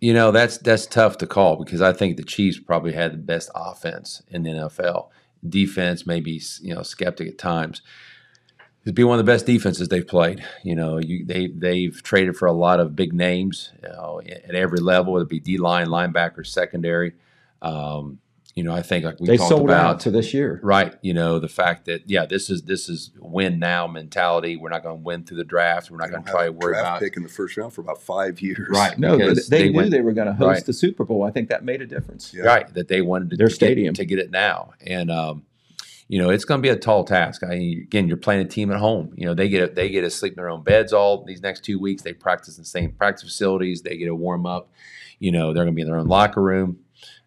[0.00, 3.18] You know, that's that's tough to call because I think the Chiefs probably had the
[3.18, 5.10] best offense in the NFL.
[5.48, 7.82] Defense, maybe you know, skeptic at times.
[8.84, 10.44] It'd be one of the best defenses they've played.
[10.64, 14.56] You know, you, they they've traded for a lot of big names you know, at
[14.56, 17.12] every level, whether it be D line, linebacker, secondary.
[17.60, 18.18] Um,
[18.54, 20.60] you know, I think like we they talked sold about out to this year.
[20.62, 20.94] Right.
[21.00, 24.56] You know, the fact that yeah, this is this is win now mentality.
[24.56, 25.90] We're not going to win through the draft.
[25.90, 27.56] We're not going to try to have a worry draft about pick in the first
[27.56, 28.68] round for about five years.
[28.70, 28.98] Right.
[28.98, 30.66] No, but because they, they knew went- they were going to host Right.
[30.66, 31.22] the Super Bowl.
[31.22, 32.34] I think that made a difference.
[32.34, 32.42] Yeah.
[32.44, 33.94] right that they wanted to, Their to stadium.
[33.94, 35.44] get, to get it now, and um,
[36.08, 37.42] you know it's going to be a tall task.
[37.42, 39.14] I again, you're playing a team at home.
[39.16, 41.64] You know they get they get to sleep in their own beds all these next
[41.64, 42.02] two weeks.
[42.02, 43.80] They practice in the same practice facilities.
[43.80, 44.70] They get to warm up.
[45.18, 46.80] You know they're going to be in their own locker room.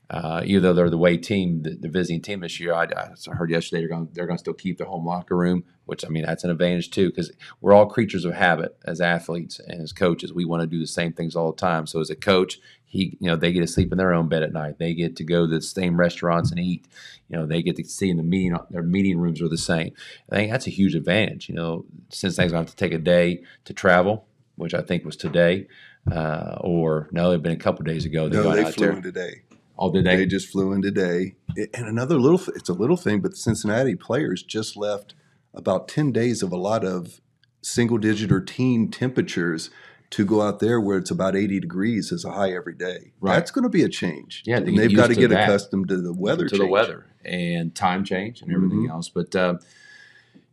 [0.10, 3.36] Uh, even though they're the way team, the, the visiting team this year, I, I
[3.36, 6.10] heard yesterday they're going they're going to still keep their home locker room, which I
[6.10, 9.92] mean that's an advantage too because we're all creatures of habit as athletes and as
[9.92, 10.32] coaches.
[10.32, 11.88] We want to do the same things all the time.
[11.88, 14.44] So as a coach, he you know they get to sleep in their own bed
[14.44, 14.78] at night.
[14.78, 16.86] They get to go to the same restaurants and eat.
[17.28, 19.92] You know they get to see in the meeting their meeting rooms are the same.
[20.32, 21.50] I think that's a huge advantage.
[21.50, 25.04] You know Cincinnati's going to have to take a day to travel, which I think
[25.04, 25.68] was today.
[26.12, 28.30] Uh, or no, it'd been a couple days ago.
[28.30, 28.96] They No, they flew there.
[28.98, 29.42] in today.
[29.78, 30.26] Oh, did They they?
[30.26, 31.36] just flew in today.
[31.74, 35.16] And another little, it's a little thing, but the Cincinnati players just left
[35.54, 37.20] about 10 days of a lot of
[37.62, 39.70] single digit or teen temperatures
[40.12, 43.12] to go out there where it's about 80 degrees as a high every day.
[43.20, 43.36] Right.
[43.36, 44.44] That's going to be a change.
[44.46, 45.44] Yeah, to and they've got to to get that.
[45.50, 48.92] accustomed to the weather to the weather and time change and everything Mhm.
[48.92, 49.10] else.
[49.10, 49.58] But uh,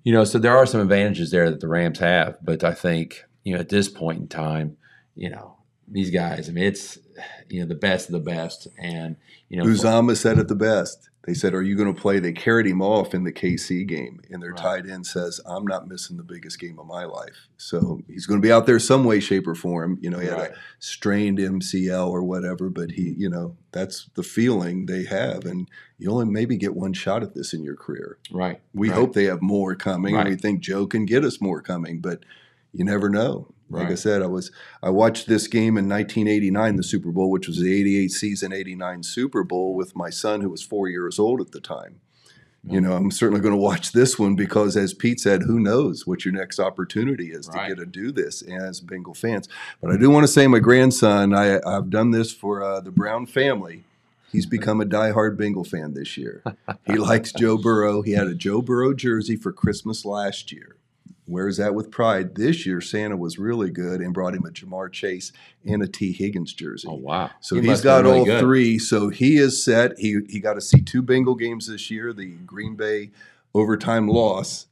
[0.05, 2.39] you know, so there are some advantages there that the Rams have.
[2.43, 4.79] But I think you know at this point in time,
[5.15, 5.57] you know
[5.93, 6.49] these guys.
[6.49, 6.99] I mean, it's
[7.49, 9.17] you know the best of the best, and
[9.49, 11.09] you know Uzomah said it the best.
[11.25, 12.19] They said, Are you going to play?
[12.19, 14.83] They carried him off in the KC game, and their Right.
[14.83, 17.47] tight end says, I'm not missing the biggest game of my life.
[17.57, 19.99] So he's going to be out there some way, shape, or form.
[20.01, 24.25] You know, he had a strained MCL or whatever, but he, you know, that's the
[24.25, 25.45] feeling they have.
[25.45, 28.19] And you only maybe get one shot at this in your career.
[28.33, 28.61] right.
[28.75, 28.97] We right.
[28.99, 30.41] hope they have more coming, and we Right.
[30.41, 32.25] think Joe can get us more coming, but
[32.73, 33.47] you never know.
[33.71, 34.51] Like I said, I was
[34.83, 39.03] I watched this game in 1989, the Super Bowl, which was the 88 season, 89
[39.03, 42.01] Super Bowl, with my son who was four years old at the time.
[42.65, 46.07] You know, I'm certainly going to watch this one because, as Pete said, who knows
[46.07, 47.71] what your next opportunity is Right.
[47.71, 49.49] to get to do this as Bengal fans.
[49.81, 52.93] But I do want to say, my grandson, I, I've done this for uh, the
[52.93, 53.83] Brown family.
[54.31, 56.45] He's become a diehard Bengal fan this year.
[56.87, 58.01] He likes Joe Burrow.
[58.03, 60.77] He had a Joe Burrow jersey for Christmas last year.
[61.33, 62.35] Wears that with pride.
[62.35, 65.33] This year, Santa was really good and brought him a Ja'Marr Chase
[65.65, 66.87] and a Tee Higgins jersey.
[66.91, 67.31] Oh wow.
[67.41, 68.41] So He he's must got really all good.
[68.41, 68.79] three.
[68.79, 69.99] So he is set.
[69.99, 72.13] He he got to see two Bengal games this year.
[72.13, 73.11] The Green Bay
[73.55, 74.67] overtime loss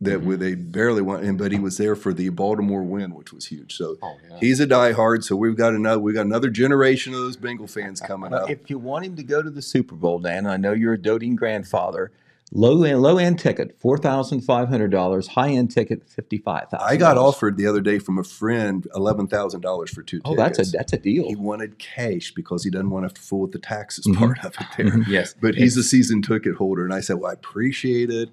[0.00, 0.24] that Mhm.
[0.24, 3.46] where they barely won, and but he was there for the Baltimore win, which was
[3.46, 3.76] huge.
[3.76, 4.36] So Oh yeah.
[4.40, 5.22] he's a diehard.
[5.22, 8.50] So we've got another we got another generation of those Bengal fans coming Well, up.
[8.50, 10.98] if you want him to go to the Super Bowl, Dan, I know you're a
[11.00, 12.10] doting grandfather.
[12.56, 15.26] Low end, low end ticket, four thousand five hundred dollars.
[15.26, 16.86] High end ticket, fifty five thousand.
[16.88, 20.36] I got offered the other day from a friend eleven thousand dollars for two Oh,
[20.36, 20.40] tickets.
[20.40, 21.26] Oh, that's a that's a deal.
[21.28, 24.18] he wanted cash because he doesn't want to have to fool with the taxes Mhm.
[24.18, 25.02] part of it there.
[25.08, 25.34] yes.
[25.40, 28.28] But he's a season ticket holder, and I said, "Well, I appreciate it,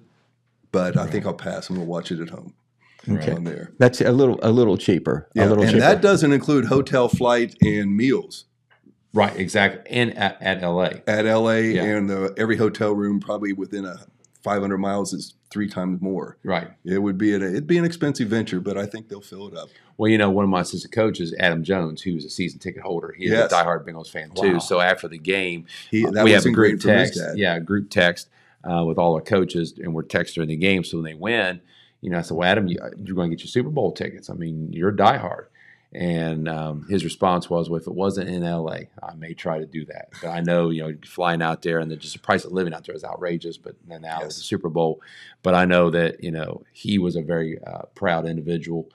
[0.70, 2.54] but I think I'll pass and we'll watch it at home
[3.10, 3.32] Okay.
[3.32, 5.28] on there." That's a little a little cheaper.
[5.34, 5.80] Yeah, a little and cheaper.
[5.80, 8.44] that doesn't include hotel, flight, and meals
[9.14, 9.36] right.
[9.36, 9.82] Exactly.
[9.90, 11.02] And at, at LA.
[11.08, 11.82] at LA, Yeah.
[11.82, 14.06] and the, every hotel room probably within a
[14.42, 16.38] 500 miles is three times more.
[16.44, 16.70] Right.
[16.84, 19.56] It would be an, it'd be an expensive venture, but I think they'll fill it
[19.56, 19.68] up.
[19.98, 22.82] Well, you know, one of my assistant coaches, Adam Jones, who was a season ticket
[22.82, 23.52] holder, he is Yes.
[23.52, 24.58] a diehard Bengals fan too.
[24.60, 27.20] So after the game, He uh, that we have a group text.
[27.36, 28.28] Yeah, group text
[28.64, 30.82] uh, with all our coaches, and we're texting during the game.
[30.84, 31.60] So when they win,
[32.00, 34.28] you know, I said, "Well, Adam, you, you're going to get your Super Bowl tickets.
[34.30, 35.46] I mean, you're a diehard."
[35.94, 39.66] And um, his response was, "Well, if it wasn't in LA, I may try to
[39.66, 40.08] do that.
[40.22, 42.72] But I know, you know, flying out there and the just the price of living
[42.72, 43.58] out there is outrageous.
[43.58, 44.26] But then now Yes.
[44.28, 45.02] it's the Super Bowl.
[45.42, 48.88] But I know that you know he was a very uh, proud individual.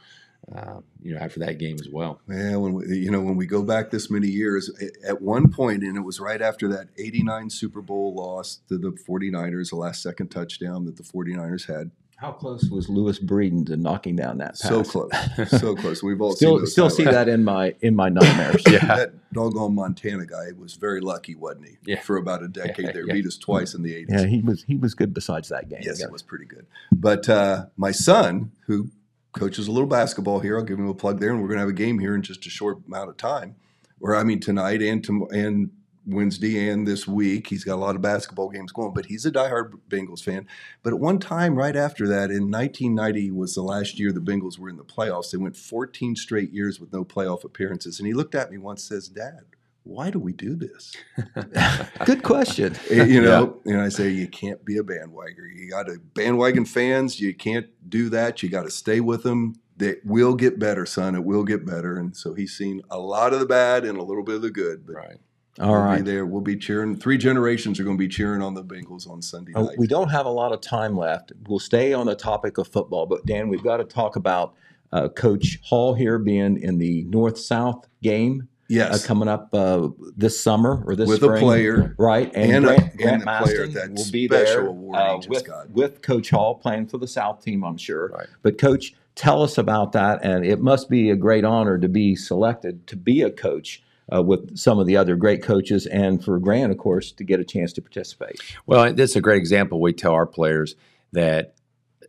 [0.56, 2.22] Uh, you know, after that game as well.
[2.30, 4.72] Yeah, when we, you know when we go back this many years,
[5.06, 8.91] at one point, and it was right after that 89 Super Bowl loss to the
[8.91, 13.78] 49ers, the last second touchdown that the 49ers had How close was Louis Breeden to
[13.78, 14.61] knocking down that pass?
[14.61, 15.11] So close,
[15.49, 16.01] so close.
[16.01, 18.63] We've all Still, seen those still see that in my in my nightmares.
[18.68, 18.86] Yeah.
[18.95, 21.78] That doggone Montana guy was very lucky, wasn't he?
[21.86, 21.99] Yeah.
[22.01, 23.13] For about a decade Yeah, there, yeah.
[23.13, 24.09] beat us twice in the eighties.
[24.20, 25.82] Yeah, he was he was good besides that game.
[25.84, 26.65] Yes, it was pretty good.
[26.91, 28.89] But uh, my son, who
[29.34, 31.61] coaches a little basketball here, I'll give him a plug there, and we're going to
[31.61, 33.55] have a game here in just a short amount of time.
[34.01, 35.70] Or I mean, tonight and tom- and
[36.08, 38.93] Wednesday and this week, he's got a lot of basketball games going.
[38.93, 40.47] But he's a diehard Bengals fan.
[40.84, 44.58] But at one time, right after that, in 1990 was the last year the Bengals
[44.58, 45.32] were in the playoffs.
[45.32, 47.99] They went 14 straight years with no playoff appearances.
[47.99, 49.41] And he looked at me once, and says, "Dad."
[49.84, 50.97] Why do we do this?
[52.05, 52.76] Good question.
[52.91, 57.22] you know and i say you can't be a bandwagoner you got to bandwagon fans
[57.22, 61.16] you can't do that you got to stay with them they will get better son
[61.16, 64.03] it will get better and so he's seen a lot of the bad and a
[64.03, 65.18] little bit of the good but Right.
[65.60, 66.03] All we'll right.
[66.03, 69.10] be there we'll be cheering three generations are going to be cheering on the bengals
[69.10, 71.32] on sunday Uh, night we don't have a lot of time left.
[71.47, 74.53] We'll stay on the topic of football, but Dan, we've got to talk about
[74.91, 79.88] uh, Coach Hall here being in the North South game uh, yes coming up uh,
[80.16, 81.95] this summer or this With a player.
[81.97, 82.30] right?
[82.36, 86.30] And a- Grant, and Grant the player that will be there uh, with, with Coach
[86.30, 88.10] Hall playing for the South team, I'm sure.
[88.10, 88.28] Right.
[88.43, 92.16] But Coach, tell us about that, and it must be a great honor to be
[92.16, 93.82] selected to be a coach.
[94.10, 97.41] Uh, with some of the other great coaches, and for Grant, of course, to get
[97.41, 98.39] a chance to participate.
[98.66, 99.82] Well, that's a great example.
[99.82, 100.76] We tell our players
[101.12, 101.55] that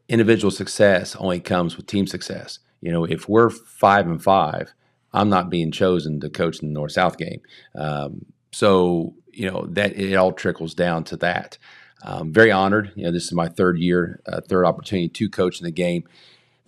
[0.09, 2.61] individual success only comes with team success.
[2.81, 4.73] You know, if we're five and five,
[5.13, 7.41] I'm not being chosen to coach in the North South game.
[7.75, 11.59] Um, so, you know, that it all trickles down to that.
[12.05, 12.93] Um, very honored.
[12.95, 16.05] You know, this is my third year, uh, third opportunity to coach in the game.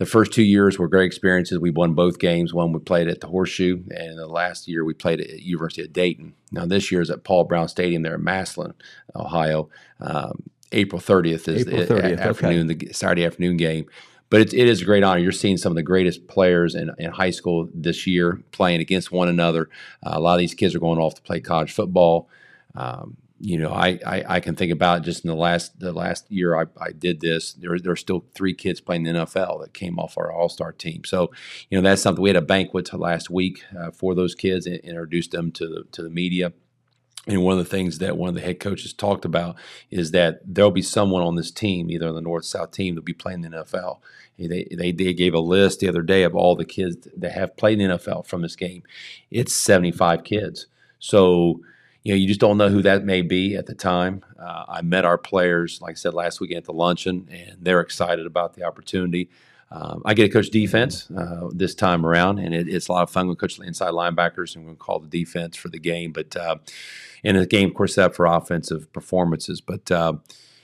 [0.01, 1.59] The first two years were great experiences.
[1.59, 2.55] We won both games.
[2.55, 5.93] One we played at the Horseshoe, and the last year we played at University of
[5.93, 6.33] Dayton.
[6.51, 8.73] Now this year is at Paul Brown Stadium there in Massillon,
[9.15, 9.69] Ohio.
[9.99, 12.15] Um, April 30th is April the 30th, okay.
[12.19, 13.85] afternoon, the Saturday afternoon game.
[14.31, 15.19] But it, it is a great honor.
[15.19, 19.11] You're seeing some of the greatest players in, in high school this year playing against
[19.11, 19.69] one another.
[20.01, 22.27] Uh, a lot of these kids are going off to play college football.
[22.73, 26.31] Um, you know, I, I, I can think about just in the last the last
[26.31, 27.53] year I, I did this.
[27.53, 31.03] There are still three kids playing the NFL that came off our All Star team.
[31.05, 31.31] So,
[31.69, 34.77] you know, that's something we had a banquet last week uh, for those kids and
[34.77, 36.53] introduced them to the to the media.
[37.27, 39.55] And one of the things that one of the head coaches talked about
[39.89, 43.05] is that there'll be someone on this team, either on the North South team, that'll
[43.05, 43.99] be playing in the NFL.
[44.39, 47.57] They, they, they gave a list the other day of all the kids that have
[47.57, 48.81] played the NFL from this game.
[49.29, 50.65] It's 75 kids.
[50.97, 51.61] So,
[52.03, 54.23] you know, you just don't know who that may be at the time.
[54.39, 57.81] Uh, I met our players, like I said last weekend at the luncheon, and they're
[57.81, 59.29] excited about the opportunity.
[59.69, 63.03] Um, I get to coach defense uh, this time around, and it, it's a lot
[63.03, 63.27] of fun.
[63.27, 66.11] We coach the inside linebackers, and to call the defense for the game.
[66.11, 66.57] But uh,
[67.23, 69.61] and the game, of course, that for offensive performances.
[69.61, 70.15] But uh,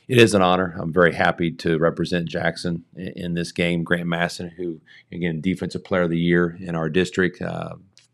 [0.10, 0.76] it is an honor.
[0.78, 3.84] I'm very happy to represent Jackson in, in this game.
[3.84, 4.82] Grant Masson, who
[5.12, 7.42] again, defensive player of the year in our district.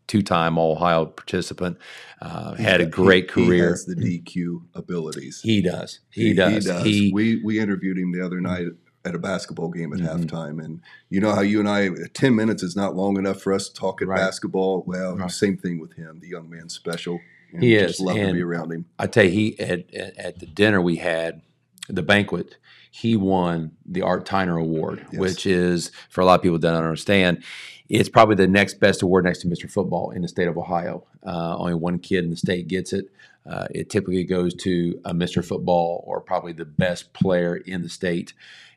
[0.06, 1.78] Two-time All-Ohio participant,
[2.20, 3.70] uh, had a great He career.
[3.70, 5.40] has the DQ abilities.
[5.42, 6.00] He does.
[6.10, 6.64] He, does.
[6.64, 6.84] He does.
[6.84, 8.66] He- we we interviewed him the other night
[9.06, 10.26] at a basketball game at Mhm.
[10.26, 10.80] halftime, and
[11.10, 14.08] you know how you and I ten minutes is not long enough for us talking
[14.08, 14.18] Right.
[14.18, 14.84] basketball.
[14.86, 15.30] Well, Right.
[15.30, 16.20] same thing with him.
[16.20, 17.20] The young man's special.
[17.52, 18.84] And He just is, love to and- be around him.
[18.98, 21.40] I tell you, he at, at at the dinner we had,
[21.88, 22.56] the banquet,
[22.90, 25.20] he won the Art Tyner Award, Yes.
[25.20, 27.42] which is for a lot of people that don't understand,
[27.88, 29.70] it's probably the next best award next to Mr.
[29.70, 31.04] Football in the state of Ohio.
[31.24, 33.10] Uh, only one kid in the state gets it.
[33.46, 35.44] Uh, it typically goes to a Mr.
[35.44, 38.32] Football or probably the best player in the state.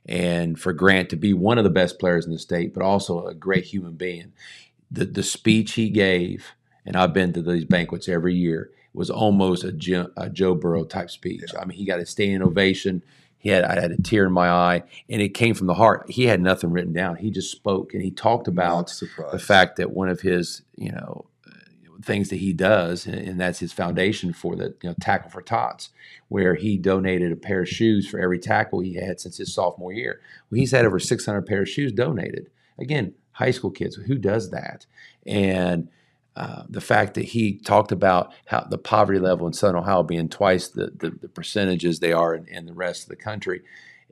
[0.06, 3.26] And for Grant to be one of the best players in the state, but also
[3.26, 4.34] a great human being,
[4.90, 6.54] the the speech he gave,
[6.86, 10.86] and I've been to these banquets every year, was almost a Joe, a Joe Burrow
[10.86, 11.44] type speech.
[11.60, 13.04] I mean, he got a standing ovation.
[13.48, 16.12] He had I had a tear in my eye, and it came from the heart.
[16.12, 17.16] He had nothing written down.
[17.16, 18.94] He just spoke, and he talked about
[19.32, 21.28] the fact that one of his, you know,
[22.04, 25.42] things that he does, and, and that's his foundation for the you know, tackle for
[25.42, 25.92] tots,
[26.28, 29.94] where he donated a pair of shoes for every tackle he had since his sophomore
[29.94, 30.20] year.
[30.52, 32.50] Well, he's had over 600 pair of shoes donated.
[32.78, 34.86] Again, high school kids, who does that?
[35.26, 35.88] And
[36.38, 40.30] uh, the fact that he talked about how the poverty level in Southern Ohio being
[40.30, 43.64] twice the, the, the percentages they are in, in the rest of the country,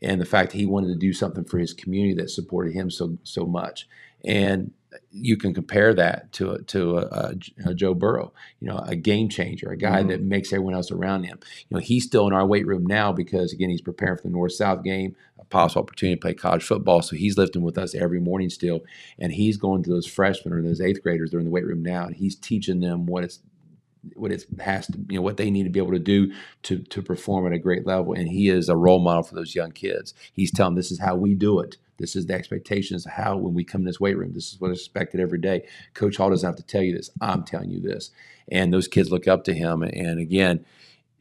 [0.01, 2.89] and the fact that he wanted to do something for his community that supported him
[2.89, 3.87] so so much,
[4.23, 4.71] and
[5.11, 7.33] you can compare that to a, to a, a,
[7.69, 10.07] a Joe Burrow, you know, a game changer, a guy Mhm.
[10.09, 11.39] that makes everyone else around him.
[11.69, 14.29] You know, he's still in our weight room now because again he's preparing for the
[14.29, 17.01] North South game, a possible opportunity to play college football.
[17.01, 18.81] So he's lifting with us every morning still,
[19.19, 21.31] and he's going to those freshmen or those eighth graders.
[21.31, 23.39] They're in the weight room now, and he's teaching them what it's
[24.15, 26.33] what it has to you know what they need to be able to do
[26.63, 28.13] to to perform at a great level.
[28.13, 30.13] And he is a role model for those young kids.
[30.33, 31.77] He's telling them this is how we do it.
[31.97, 34.33] This is the expectations of how when we come in this weight room.
[34.33, 35.65] This is what is expected every day.
[35.93, 37.09] Coach Hall doesn't have to tell you this.
[37.21, 38.11] I'm telling you this.
[38.51, 39.81] And those kids look up to him.
[39.81, 40.65] And again,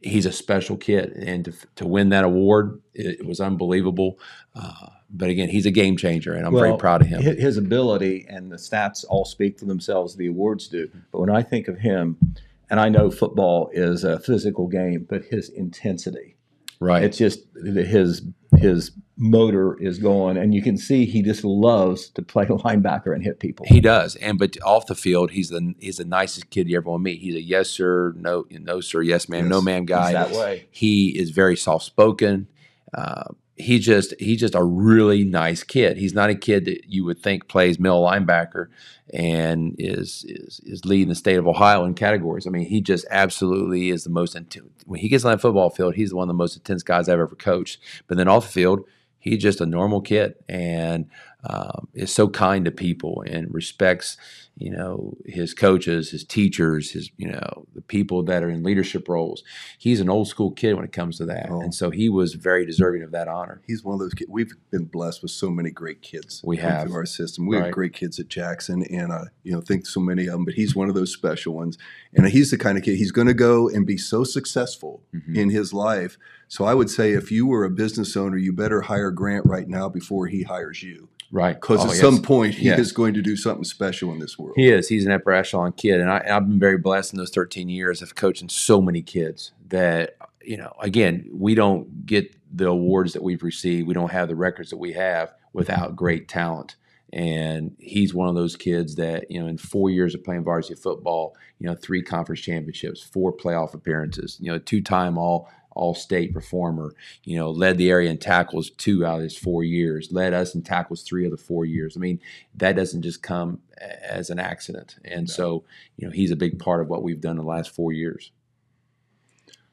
[0.05, 4.19] he's a special kid, and to, to win that award, it, it was unbelievable.
[4.55, 7.21] Uh, but again, he's a game changer, and I'm very proud of him.
[7.21, 10.15] His ability and the stats all speak for themselves.
[10.15, 10.89] The awards do.
[11.11, 12.35] But when I think of him,
[12.69, 16.37] and I know football is a physical game, but his intensity,
[16.79, 17.03] right.
[17.03, 18.21] it's just his
[18.57, 23.23] his motor is going, and you can see he just loves to play linebacker and
[23.23, 23.65] hit people.
[23.67, 26.89] He does, and but off the field, he's the he's the nicest kid you ever
[26.89, 27.21] want to meet.
[27.21, 30.13] He's a yes sir, no no sir, yes ma'am, no Yes, ma'am He's guy.
[30.13, 30.67] that way.
[30.71, 32.47] He is very soft spoken.
[32.93, 33.25] Uh,
[33.57, 35.97] he just he's just a really nice kid.
[35.97, 38.67] He's not a kid that you would think plays middle linebacker
[39.13, 42.45] and is is is leading the state of Ohio in categories.
[42.45, 44.67] I mean, he just absolutely is the most intense.
[44.85, 47.19] When he gets on the football field, he's one of the most intense guys I've
[47.19, 47.79] ever coached.
[48.07, 48.81] But then off the field,
[49.19, 51.09] he's just a normal kid and
[51.49, 54.17] um, is so kind to people and respects
[54.57, 59.09] you know his coaches his teachers his you know the people that are in leadership
[59.09, 59.43] roles
[59.77, 61.59] he's an old school kid when it comes to that Oh.
[61.61, 64.29] and so he was very deserving of that honor He's one of those kids.
[64.29, 66.41] We've been blessed with so many great kids.
[66.45, 66.87] We have.
[66.87, 67.47] through our system.
[67.47, 67.65] We Right.
[67.65, 70.45] have great kids at Jackson, and uh, you know, think so many of them.
[70.45, 71.77] But he's one of those special ones,
[72.13, 72.95] and he's the kind of kid.
[72.97, 75.35] He's going to go and be so successful Mhm.
[75.35, 76.17] in his life.
[76.47, 79.67] So I would say, if you were a business owner, you better hire Grant right
[79.67, 81.99] now before he hires you, right because Oh, at yes.
[82.01, 82.79] some point he Yes.
[82.79, 84.53] is going to do something special in this world.
[84.55, 84.87] He is.
[84.89, 88.01] He's an upper echelon kid, and I, I've been very blessed in those 13 years
[88.01, 90.73] of coaching so many kids that you know.
[90.81, 93.87] Again, we don't get the awards that we've received.
[93.87, 96.75] We don't have the records that we have without great talent.
[97.13, 100.75] And he's one of those kids that you know, in four years of playing varsity
[100.75, 106.93] football, you know, three conference championships, four playoff appearances, you know, two-time all all-state performer.
[107.23, 110.55] You know, led the area in tackles two out of his four years, led us
[110.55, 111.95] in tackles three of the four years.
[111.95, 112.19] I mean,
[112.55, 114.95] that doesn't just come as an accident.
[115.05, 115.63] And so,
[115.97, 118.31] you know, he's a big part of what we've done in the last four years.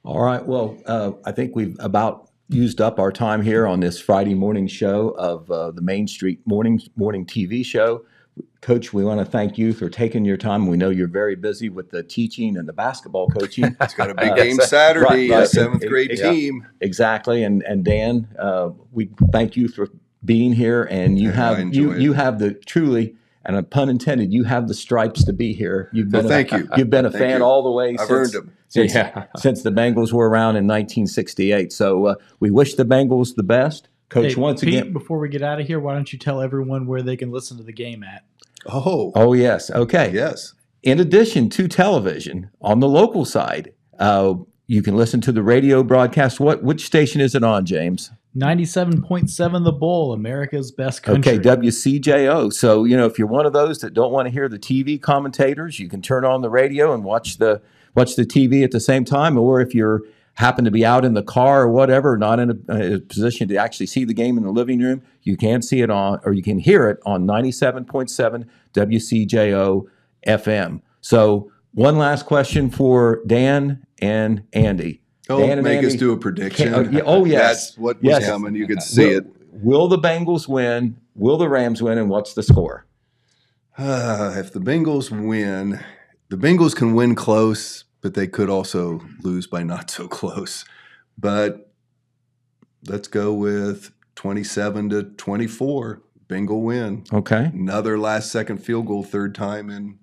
[0.04, 0.44] All right.
[0.44, 4.66] Well, uh, I think we've about used up our time here on this Friday morning
[4.66, 8.04] show of uh, the Main Street Morning Morning TV show.
[8.60, 10.68] Coach, we want to thank you for taking your time.
[10.68, 13.76] We know you're very busy with the teaching and the basketball coaching.
[13.80, 15.42] it's got a big Uh, game Saturday, right.
[15.42, 16.30] a seventh grade Yeah.
[16.30, 16.66] team.
[16.80, 17.42] exactly.
[17.42, 19.88] And and Dan, uh, we thank you for
[20.24, 20.84] being here.
[20.84, 22.00] And you Yeah, I have you it.
[22.00, 23.16] you have the truly.
[23.44, 25.90] And a pun intended, you have the stripes to be here.
[25.92, 26.68] You've been Well, thank a, you.
[26.76, 27.44] You've been a Thank fan you.
[27.44, 27.90] all the way.
[27.98, 28.52] I've since, earned them.
[28.68, 29.24] since, Yeah.
[29.36, 31.72] since the Bengals were around in 1968.
[31.72, 33.88] So uh, we wish the Bengals the best.
[34.12, 34.92] Coach, Hey, once Pete, again.
[34.92, 37.56] before we get out of here, why don't you tell everyone where they can listen
[37.56, 38.24] to the game at?
[38.66, 39.70] Oh, Oh, yes.
[39.70, 40.12] Okay.
[40.12, 40.54] yes.
[40.82, 44.34] In addition to television, on the local side, uh,
[44.66, 46.40] you can listen to the radio broadcast.
[46.40, 48.10] What Which station is it on, James?
[48.36, 51.34] 97.7 The Bull, America's best country.
[51.34, 52.52] Okay, WCJO.
[52.52, 55.00] So, you know, if you're one of those that don't want to hear the TV
[55.00, 57.60] commentators, you can turn on the radio and watch the
[57.94, 59.36] watch the TV at the same time.
[59.38, 60.02] Or if you're
[60.34, 63.56] happen to be out in the car or whatever, not in a, a position to
[63.56, 66.42] actually see the game in the living room, you can see it on or you
[66.42, 69.86] can hear it on 97.7 WCJO
[70.26, 70.80] FM.
[71.00, 75.00] So, one last question for Dan and Andy.
[75.30, 76.72] Oh, Dan and make us do a prediction.
[76.72, 77.68] Can- oh, oh, yes.
[77.68, 78.26] That's what was Yes.
[78.26, 78.54] coming.
[78.54, 79.26] You could see will, it.
[79.52, 80.96] Will the Bengals win?
[81.14, 81.96] Will the Rams win?
[81.96, 82.86] And what's the score?
[83.78, 85.80] Uh, if the Bengals win,
[86.28, 90.64] the Bengals can win close, but they could also lose by not so close.
[91.16, 91.72] But
[92.86, 96.02] let's go with 27 to 24.
[96.28, 97.04] Bengal win.
[97.12, 97.50] Okay.
[97.52, 99.98] Another last second field goal, third time in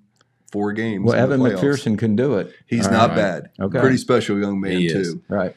[0.51, 1.03] four games.
[1.05, 1.41] Well, Evan.
[1.41, 2.53] McPherson can do it.
[2.67, 3.15] He's All not right.
[3.15, 3.49] bad.
[3.59, 3.79] Okay.
[3.79, 5.13] Pretty special young man, He is.
[5.13, 5.23] too.
[5.27, 5.55] Right.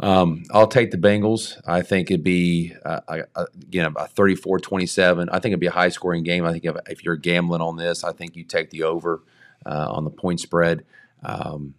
[0.00, 1.60] Um, I'll take the Bengals.
[1.66, 5.28] I think it'd be, uh, a, a, again, a 34 27.
[5.28, 6.44] I think it'd be a high scoring game.
[6.44, 9.22] I think if, if you're gambling on this, I think you take the over
[9.64, 10.84] uh, on the point spread.
[11.24, 11.74] Um,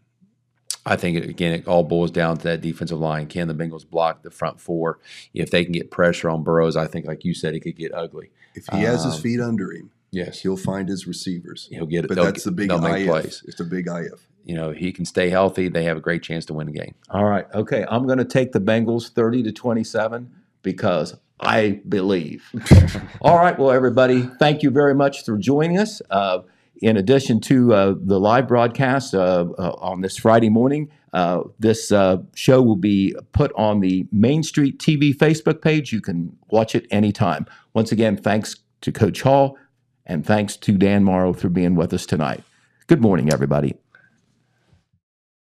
[0.87, 3.25] I think, again, it all boils down to that defensive line.
[3.27, 4.99] Can the Bengals block the front four?
[5.33, 7.91] If they can get pressure on Burrows, I think, like you said, it could get
[7.93, 8.29] ugly.
[8.53, 10.41] If he has his Um, feet under him, Yes.
[10.41, 11.67] he'll find his receivers.
[11.71, 12.07] He'll get it.
[12.09, 12.79] But that's the big if.
[13.07, 13.43] plays.
[13.47, 14.27] It's the big if.
[14.45, 15.69] You know, he can stay healthy.
[15.69, 16.93] They have a great chance to win the game.
[17.09, 17.47] All right.
[17.55, 17.83] Okay.
[17.89, 20.29] I'm going to take the Bengals 30 to 27
[20.61, 22.45] because I believe.
[23.21, 23.57] All right.
[23.57, 25.99] Well, everybody, thank you very much for joining us.
[26.11, 26.39] Uh,
[26.81, 31.91] in addition to uh, the live broadcast uh, uh, on this Friday morning, uh, this
[31.91, 35.93] uh, show will be put on the Main Street TV Facebook page.
[35.93, 37.45] You can watch it anytime.
[37.73, 39.57] Once again, thanks to Coach Hall
[40.05, 42.43] and thanks to Dan Morrow for being with us tonight.
[42.87, 43.84] Good morning, everybody.